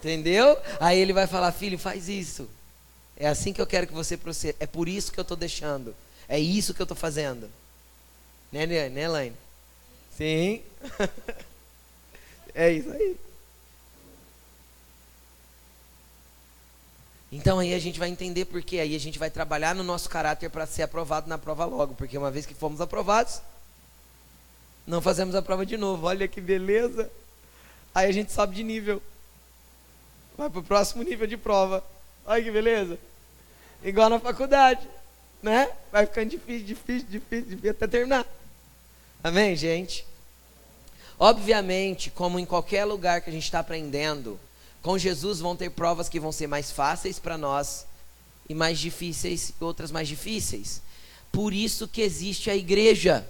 [0.00, 0.58] Entendeu?
[0.80, 2.50] Aí ele vai falar, filho, faz isso.
[3.16, 4.56] É assim que eu quero que você proceda.
[4.58, 5.94] É por isso que eu estou deixando.
[6.28, 7.48] É isso que eu estou fazendo.
[8.50, 9.43] Né, né, né, Elaine?
[10.16, 10.62] Sim.
[12.54, 13.16] é isso aí.
[17.32, 18.78] Então aí a gente vai entender por quê.
[18.78, 21.94] Aí a gente vai trabalhar no nosso caráter para ser aprovado na prova logo.
[21.94, 23.42] Porque uma vez que fomos aprovados,
[24.86, 26.06] não fazemos a prova de novo.
[26.06, 27.10] Olha que beleza.
[27.92, 29.02] Aí a gente sobe de nível.
[30.38, 31.82] Vai para o próximo nível de prova.
[32.24, 32.98] Olha que beleza.
[33.82, 34.88] Igual na faculdade.
[35.42, 35.68] Né?
[35.90, 38.24] Vai ficando difícil, difícil, difícil, difícil até terminar.
[39.24, 40.06] Amém, gente?
[41.18, 44.38] Obviamente, como em qualquer lugar que a gente está aprendendo,
[44.82, 47.86] com Jesus vão ter provas que vão ser mais fáceis para nós
[48.46, 50.82] e mais difíceis e outras mais difíceis.
[51.32, 53.26] Por isso que existe a igreja.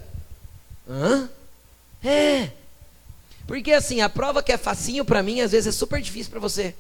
[0.91, 1.31] Hã?
[2.03, 2.51] É.
[3.47, 6.41] Porque assim, a prova que é facinho para mim, às vezes é super difícil para
[6.41, 6.75] você.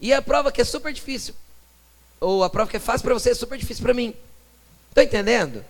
[0.00, 1.34] E a prova que é super difícil,
[2.18, 4.14] ou a prova que é fácil para você, é super difícil para mim.
[4.94, 5.62] Tá entendendo?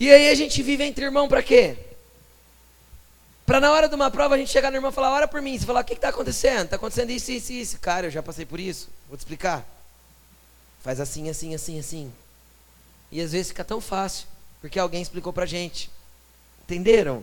[0.00, 1.76] E aí a gente vive entre irmão para quê?
[3.44, 5.42] Para na hora de uma prova a gente chegar no irmão e falar, ora por
[5.42, 5.58] mim.
[5.58, 6.64] Você falar, o que está acontecendo?
[6.64, 7.78] Está acontecendo isso, isso, isso.
[7.78, 8.88] Cara, eu já passei por isso.
[9.06, 9.62] Vou te explicar.
[10.80, 12.12] Faz assim, assim, assim, assim.
[13.12, 14.26] E às vezes fica tão fácil,
[14.62, 15.90] porque alguém explicou para gente.
[16.62, 17.22] Entenderam?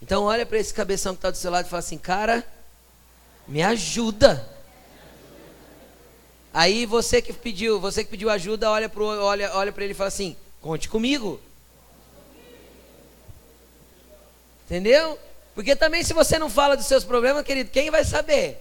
[0.00, 2.46] Então olha para esse cabeção que está do seu lado e fala assim, cara,
[3.46, 4.48] me ajuda.
[6.54, 10.08] Aí você que pediu, você que pediu ajuda, olha para olha, olha ele e fala
[10.08, 10.34] assim,
[10.66, 11.40] conte comigo.
[14.64, 15.16] Entendeu?
[15.54, 18.58] Porque também se você não fala dos seus problemas, querido, quem vai saber?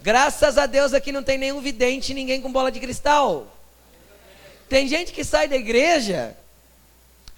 [0.00, 3.46] Graças a Deus aqui não tem nenhum vidente, ninguém com bola de cristal.
[4.66, 6.34] Tem gente que sai da igreja.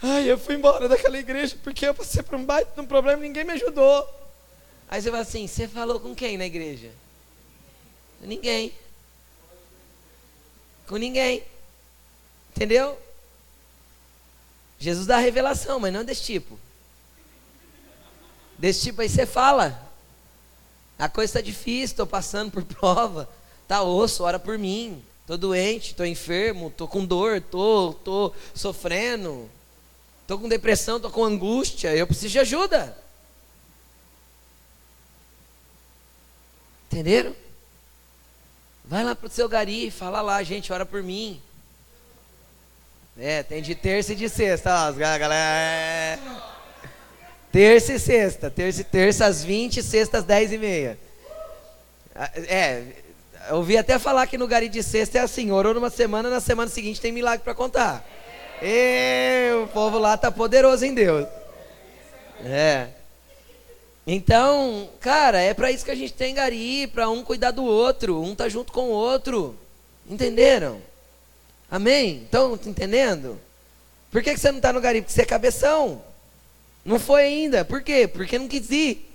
[0.00, 3.24] Ai, eu fui embora daquela igreja porque eu passei por um baita de um problema
[3.24, 4.08] e ninguém me ajudou.
[4.88, 6.92] Aí você fala assim: você falou com quem na igreja?
[8.20, 8.72] Ninguém.
[10.86, 11.42] Com ninguém.
[12.54, 12.96] Entendeu?
[14.78, 16.58] Jesus dá revelação, mas não desse tipo.
[18.56, 19.86] Desse tipo aí você fala.
[20.98, 23.28] A coisa está difícil, estou passando por prova.
[23.66, 25.02] Tá osso, ora por mim.
[25.22, 29.50] Estou doente, estou enfermo, estou com dor, tô, tô sofrendo.
[30.22, 31.94] Estou com depressão, estou com angústia.
[31.94, 32.96] Eu preciso de ajuda.
[36.86, 37.34] Entenderam?
[38.84, 41.40] Vai lá pro seu gari, fala lá, gente, ora por mim.
[43.20, 45.34] É, tem de terça e de sexta, ó, galera.
[45.34, 46.18] É.
[47.50, 48.48] Terça e sexta.
[48.48, 50.98] Terça, terça às 20, sexta às 10 e meia.
[52.14, 52.84] Ah, é,
[53.48, 56.38] eu ouvi até falar que no gari de sexta é assim, orou numa semana, na
[56.38, 58.06] semana seguinte tem milagre para contar.
[58.62, 61.26] E o povo lá tá poderoso em Deus.
[62.44, 62.86] É.
[64.06, 68.22] Então, cara, é para isso que a gente tem gari, para um cuidar do outro,
[68.22, 69.56] um tá junto com o outro.
[70.08, 70.87] Entenderam?
[71.70, 72.24] Amém?
[72.28, 73.38] Então, tá entendendo?
[74.10, 75.02] Por que, que você não está no gari?
[75.02, 76.02] Porque você é cabeção.
[76.84, 77.64] Não foi ainda.
[77.64, 78.08] Por quê?
[78.08, 79.14] Porque não quis ir.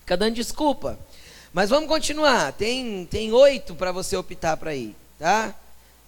[0.00, 0.98] Fica dando desculpa.
[1.52, 2.52] Mas vamos continuar.
[2.52, 5.54] Tem, tem oito para você optar para ir, tá?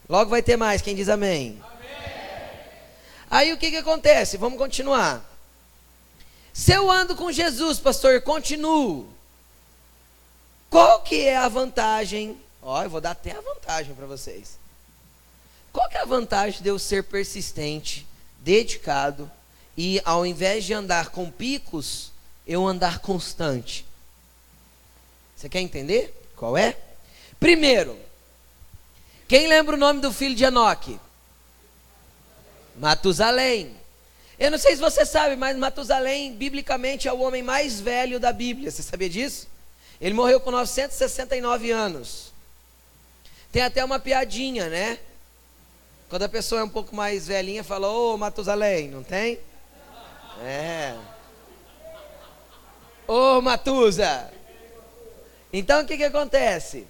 [0.08, 0.82] Logo vai ter mais.
[0.82, 1.62] Quem diz amém?
[1.62, 1.90] amém?
[3.30, 4.36] Aí o que, que acontece?
[4.36, 5.24] Vamos continuar.
[6.52, 9.08] Se eu ando com Jesus, pastor, continuo.
[10.68, 12.40] Qual que é a vantagem?
[12.60, 14.59] Ó, eu vou dar até a vantagem para vocês.
[15.72, 18.06] Qual que é a vantagem de eu ser persistente,
[18.38, 19.30] dedicado,
[19.76, 22.12] e ao invés de andar com picos,
[22.46, 23.86] eu andar constante.
[25.36, 26.76] Você quer entender qual é?
[27.38, 27.98] Primeiro,
[29.28, 30.98] quem lembra o nome do filho de Enoque?
[32.76, 33.74] Matusalém.
[34.38, 38.32] Eu não sei se você sabe, mas Matusalém, biblicamente, é o homem mais velho da
[38.32, 38.70] Bíblia.
[38.70, 39.46] Você sabia disso?
[40.00, 42.32] Ele morreu com 969 anos.
[43.52, 44.98] Tem até uma piadinha, né?
[46.10, 49.38] Quando a pessoa é um pouco mais velhinha, fala, ô Matusalém, não tem?
[50.42, 50.98] É.
[53.06, 54.28] Ô Matusa!
[55.52, 56.84] Então o que, que acontece?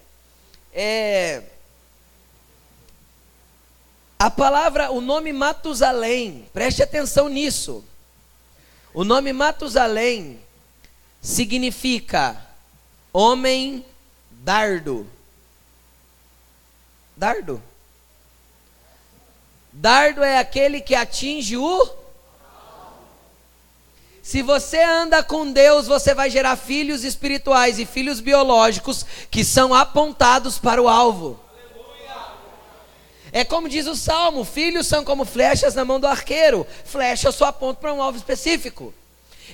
[0.73, 1.43] É,
[4.18, 7.85] a palavra, o nome Matusalém, preste atenção nisso.
[8.95, 10.41] O nome Matusalém
[11.21, 12.41] significa
[13.12, 13.85] homem
[14.31, 15.07] dardo.
[17.14, 17.70] Dardo?
[19.73, 21.89] Dardo é aquele que atinge o.
[24.23, 29.75] Se você anda com Deus, você vai gerar filhos espirituais e filhos biológicos que são
[29.75, 31.39] apontados para o alvo.
[33.33, 36.66] É como diz o salmo: filhos são como flechas na mão do arqueiro.
[36.85, 38.93] Flecha só aponto para um alvo específico.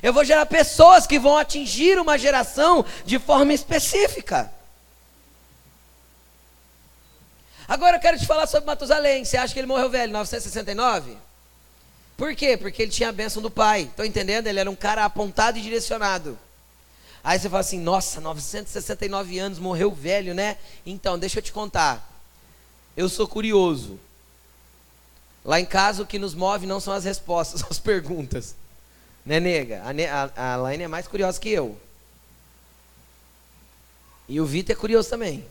[0.02, 4.52] Eu vou gerar pessoas que vão atingir uma geração de forma específica.
[7.68, 9.24] Agora eu quero te falar sobre Matusalém.
[9.24, 11.16] Você acha que ele morreu velho, 969?
[12.16, 12.56] Por quê?
[12.56, 13.82] Porque ele tinha a bênção do pai.
[13.82, 14.46] Estão entendendo?
[14.46, 16.38] Ele era um cara apontado e direcionado.
[17.22, 20.56] Aí você fala assim: nossa, 969 anos, morreu velho, né?
[20.84, 22.08] Então, deixa eu te contar.
[22.96, 23.98] Eu sou curioso.
[25.44, 28.54] Lá em casa, o que nos move não são as respostas, são as perguntas.
[29.24, 29.82] Né, nega?
[29.82, 31.76] A, a, a Laine é mais curiosa que eu.
[34.28, 35.44] E o Vitor é curioso também.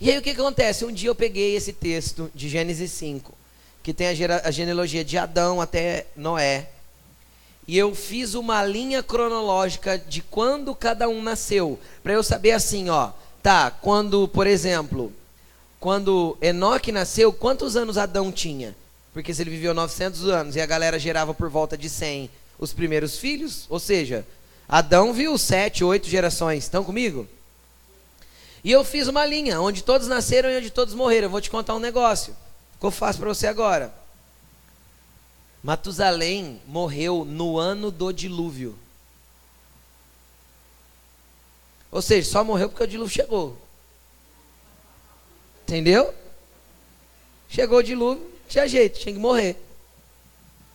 [0.00, 0.84] E aí o que acontece?
[0.84, 3.32] Um dia eu peguei esse texto de Gênesis 5,
[3.82, 6.68] que tem a, a genealogia de Adão até Noé,
[7.66, 12.90] e eu fiz uma linha cronológica de quando cada um nasceu, para eu saber assim,
[12.90, 13.10] ó,
[13.42, 15.12] tá, quando, por exemplo,
[15.80, 18.74] quando Enoque nasceu, quantos anos Adão tinha?
[19.12, 22.28] Porque se ele viveu 900 anos e a galera gerava por volta de 100
[22.58, 24.26] os primeiros filhos, ou seja,
[24.68, 26.64] Adão viu sete, oito gerações.
[26.64, 27.28] Estão comigo?
[28.64, 31.26] E eu fiz uma linha onde todos nasceram e onde todos morreram.
[31.26, 32.34] Eu vou te contar um negócio.
[32.82, 33.94] Eu faço para você agora?
[35.62, 38.78] Matusalém morreu no ano do dilúvio.
[41.90, 43.56] Ou seja, só morreu porque o dilúvio chegou.
[45.62, 46.14] Entendeu?
[47.48, 49.56] Chegou o dilúvio, tinha jeito, tinha que morrer.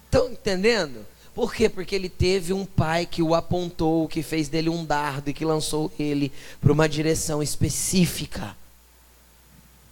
[0.06, 1.06] Estão entendendo?
[1.40, 1.70] Por quê?
[1.70, 5.46] Porque ele teve um pai que o apontou, que fez dele um dardo e que
[5.46, 8.58] lançou ele para uma direção específica.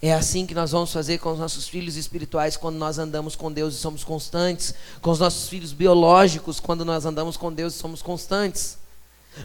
[0.01, 3.49] É assim que nós vamos fazer com os nossos filhos espirituais quando nós andamos com
[3.49, 7.77] Deus e somos constantes, com os nossos filhos biológicos quando nós andamos com Deus e
[7.77, 8.77] somos constantes.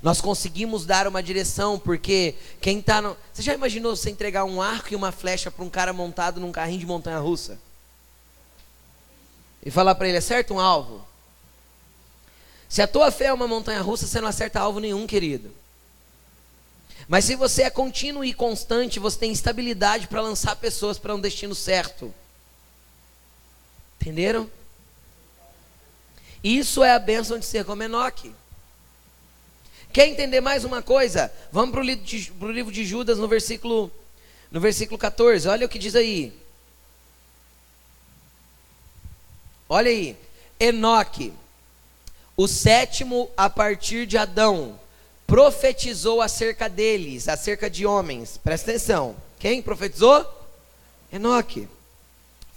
[0.02, 3.16] Nós conseguimos dar uma direção, porque quem está no.
[3.32, 6.50] Você já imaginou você entregar um arco e uma flecha para um cara montado num
[6.50, 7.60] carrinho de montanha russa?
[9.64, 11.11] e falar para ele: acerta um alvo.
[12.72, 15.54] Se a tua fé é uma montanha russa, você não acerta alvo nenhum, querido.
[17.06, 21.20] Mas se você é contínuo e constante, você tem estabilidade para lançar pessoas para um
[21.20, 22.14] destino certo.
[24.00, 24.50] Entenderam?
[26.42, 28.34] Isso é a bênção de ser como Enoque.
[29.92, 31.30] Quer entender mais uma coisa?
[31.52, 33.92] Vamos para o livro, de Judas no versículo,
[34.50, 35.46] no versículo 14.
[35.46, 36.32] Olha o que diz aí.
[39.68, 40.16] Olha aí,
[40.58, 41.34] Enoque,
[42.42, 44.78] o sétimo a partir de Adão,
[45.28, 48.36] profetizou acerca deles, acerca de homens.
[48.42, 49.14] Presta atenção.
[49.38, 50.26] Quem profetizou?
[51.12, 51.68] Enoque.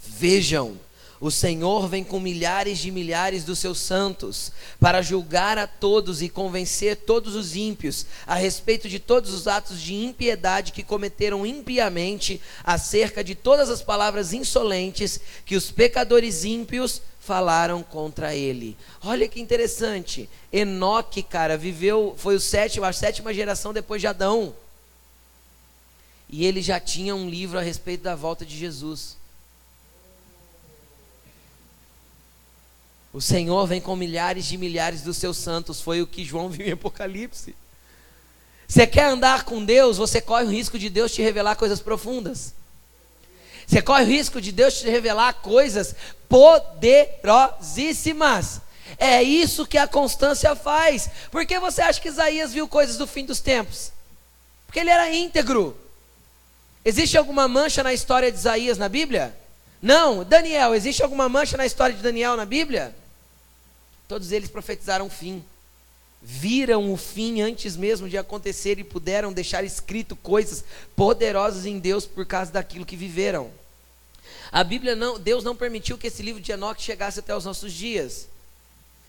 [0.04, 0.76] Vejam,
[1.20, 6.28] o Senhor vem com milhares de milhares dos seus santos para julgar a todos e
[6.28, 12.40] convencer todos os ímpios a respeito de todos os atos de impiedade que cometeram impiamente,
[12.64, 18.76] acerca de todas as palavras insolentes que os pecadores ímpios falaram contra ele.
[19.02, 20.30] Olha que interessante.
[20.52, 24.54] Enoque, cara, viveu, foi o sétimo, a sétima geração depois de Adão.
[26.28, 29.16] E ele já tinha um livro a respeito da volta de Jesus.
[33.12, 36.66] O Senhor vem com milhares de milhares dos seus santos, foi o que João viu
[36.66, 37.56] em Apocalipse.
[38.68, 42.54] Você quer andar com Deus, você corre o risco de Deus te revelar coisas profundas.
[43.66, 45.96] Você corre o risco de Deus te revelar coisas
[46.28, 48.60] poderosíssimas.
[48.98, 51.10] É isso que a constância faz.
[51.30, 53.90] Por que você acha que Isaías viu coisas do fim dos tempos?
[54.66, 55.76] Porque ele era íntegro.
[56.84, 59.36] Existe alguma mancha na história de Isaías na Bíblia?
[59.82, 60.22] Não.
[60.22, 62.94] Daniel, existe alguma mancha na história de Daniel na Bíblia?
[64.06, 65.44] Todos eles profetizaram fim.
[66.22, 70.64] Viram o fim antes mesmo de acontecer e puderam deixar escrito coisas
[70.94, 73.50] poderosas em Deus por causa daquilo que viveram.
[74.50, 77.72] A Bíblia não, Deus não permitiu que esse livro de Enoque chegasse até os nossos
[77.72, 78.28] dias.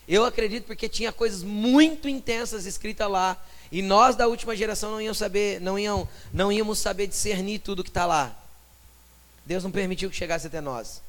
[0.08, 3.38] Eu acredito porque tinha coisas muito intensas escritas lá
[3.72, 7.84] e nós da última geração não íamos saber, não iam, não íamos saber discernir tudo
[7.84, 8.36] que está lá.
[9.46, 11.02] Deus não permitiu que chegasse até nós.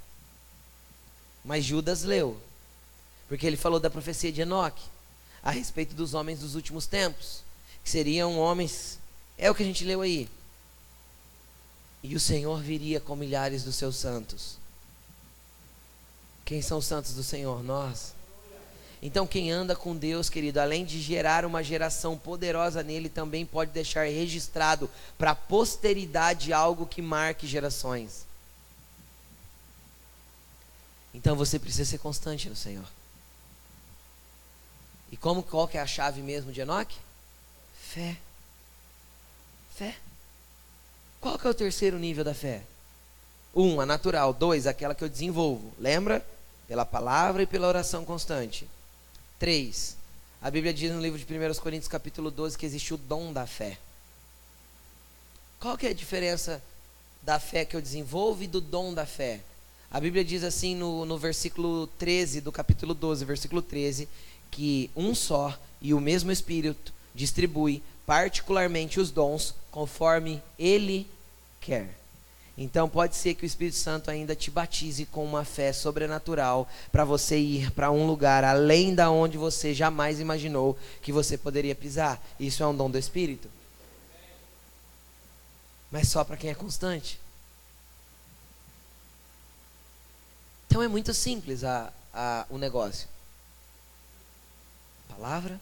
[1.44, 2.36] Mas Judas leu.
[3.28, 4.82] Porque ele falou da profecia de Enoque
[5.42, 7.42] a respeito dos homens dos últimos tempos,
[7.82, 8.98] que seriam homens,
[9.36, 10.28] é o que a gente leu aí.
[12.02, 14.56] E o Senhor viria com milhares dos seus santos.
[16.44, 17.62] Quem são os santos do Senhor?
[17.62, 18.14] Nós.
[19.00, 23.70] Então, quem anda com Deus, querido, além de gerar uma geração poderosa nele, também pode
[23.70, 28.26] deixar registrado para a posteridade algo que marque gerações.
[31.14, 32.84] Então, você precisa ser constante no Senhor.
[35.10, 36.96] E como qual que é a chave mesmo de Enoque?
[37.80, 38.16] Fé.
[39.74, 39.96] Fé.
[41.20, 42.62] Qual que é o terceiro nível da fé?
[43.54, 44.32] Um, a natural.
[44.32, 45.72] Dois, aquela que eu desenvolvo.
[45.78, 46.24] Lembra?
[46.66, 48.68] Pela palavra e pela oração constante.
[49.38, 49.96] Três,
[50.40, 53.46] a Bíblia diz no livro de 1 Coríntios capítulo 12 que existe o dom da
[53.46, 53.78] fé.
[55.58, 56.62] Qual que é a diferença
[57.22, 59.40] da fé que eu desenvolvo e do dom da fé?
[59.90, 64.08] A Bíblia diz assim no, no versículo 13 do capítulo 12, versículo 13,
[64.50, 71.06] que um só e o mesmo Espírito distribui particularmente os dons conforme Ele
[71.60, 71.98] quer.
[72.60, 77.04] Então pode ser que o Espírito Santo ainda te batize com uma fé sobrenatural para
[77.04, 82.20] você ir para um lugar além da onde você jamais imaginou que você poderia pisar.
[82.40, 83.48] Isso é um dom do Espírito.
[85.88, 87.20] Mas só para quem é constante.
[90.66, 93.08] Então é muito simples a, a, o negócio.
[95.08, 95.60] Palavra,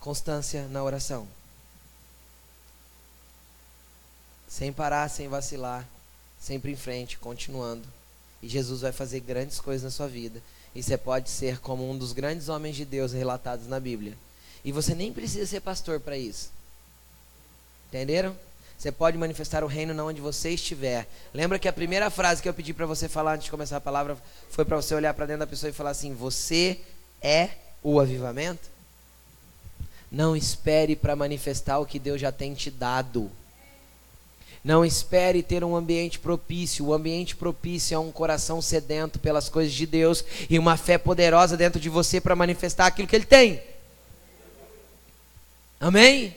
[0.00, 1.26] constância na oração.
[4.48, 5.86] Sem parar, sem vacilar,
[6.40, 7.86] sempre em frente, continuando.
[8.42, 10.40] E Jesus vai fazer grandes coisas na sua vida.
[10.74, 14.16] E você pode ser como um dos grandes homens de Deus relatados na Bíblia.
[14.64, 16.50] E você nem precisa ser pastor para isso.
[17.88, 18.36] Entenderam?
[18.78, 21.08] Você pode manifestar o reino na onde você estiver.
[21.32, 23.80] Lembra que a primeira frase que eu pedi para você falar antes de começar a
[23.80, 24.18] palavra
[24.50, 26.80] foi para você olhar para dentro da pessoa e falar assim: Você
[27.22, 27.50] é
[27.92, 28.68] o avivamento?
[30.10, 33.30] Não espere para manifestar o que Deus já tem te dado.
[34.64, 36.86] Não espere ter um ambiente propício.
[36.86, 41.56] O ambiente propício é um coração sedento pelas coisas de Deus e uma fé poderosa
[41.56, 43.62] dentro de você para manifestar aquilo que Ele tem.
[45.78, 46.34] Amém?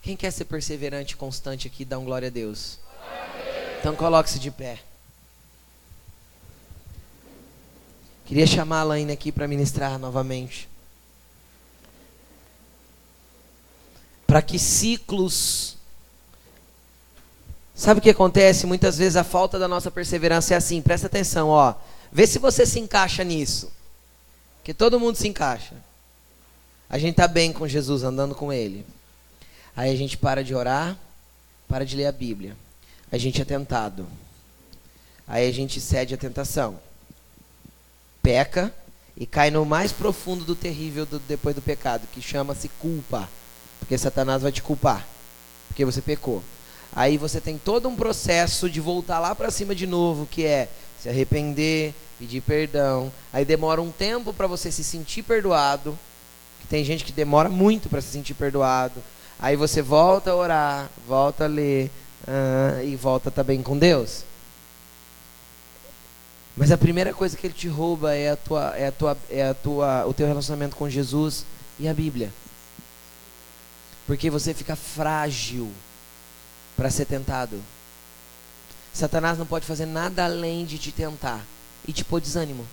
[0.00, 2.78] Quem quer ser perseverante e constante aqui, dá um glória a Deus.
[3.80, 4.78] Então coloque-se de pé.
[8.24, 10.68] Queria chamar a Laine aqui para ministrar novamente.
[14.26, 15.74] Para que ciclos
[17.74, 18.66] Sabe o que acontece?
[18.66, 20.80] Muitas vezes a falta da nossa perseverança é assim.
[20.80, 21.74] Presta atenção, ó.
[22.12, 23.70] Vê se você se encaixa nisso.
[24.62, 25.74] Que todo mundo se encaixa.
[26.88, 28.86] A gente tá bem com Jesus, andando com Ele.
[29.76, 30.96] Aí a gente para de orar,
[31.66, 32.56] para de ler a Bíblia.
[33.10, 34.06] A gente é tentado.
[35.26, 36.78] Aí a gente cede à tentação.
[38.24, 38.72] Peca
[39.14, 43.28] e cai no mais profundo do terrível do, depois do pecado, que chama-se culpa.
[43.78, 45.06] Porque Satanás vai te culpar.
[45.68, 46.42] Porque você pecou.
[46.96, 50.70] Aí você tem todo um processo de voltar lá para cima de novo, que é
[50.98, 53.12] se arrepender, pedir perdão.
[53.30, 55.98] Aí demora um tempo para você se sentir perdoado.
[56.62, 59.02] Que tem gente que demora muito para se sentir perdoado.
[59.38, 61.90] Aí você volta a orar, volta a ler
[62.26, 64.24] uh, e volta também com Deus.
[66.56, 69.48] Mas a primeira coisa que ele te rouba é a tua, é a tua, é
[69.48, 71.44] a tua, o teu relacionamento com Jesus
[71.78, 72.32] e a Bíblia.
[74.06, 75.72] Porque você fica frágil
[76.76, 77.60] para ser tentado.
[78.92, 81.44] Satanás não pode fazer nada além de te tentar
[81.86, 82.64] e te pôr desânimo.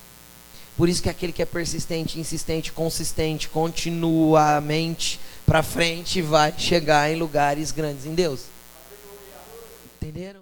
[0.77, 7.17] Por isso que aquele que é persistente, insistente, consistente, continuamente para frente vai chegar em
[7.17, 8.41] lugares grandes em Deus.
[9.95, 10.40] Entenderam?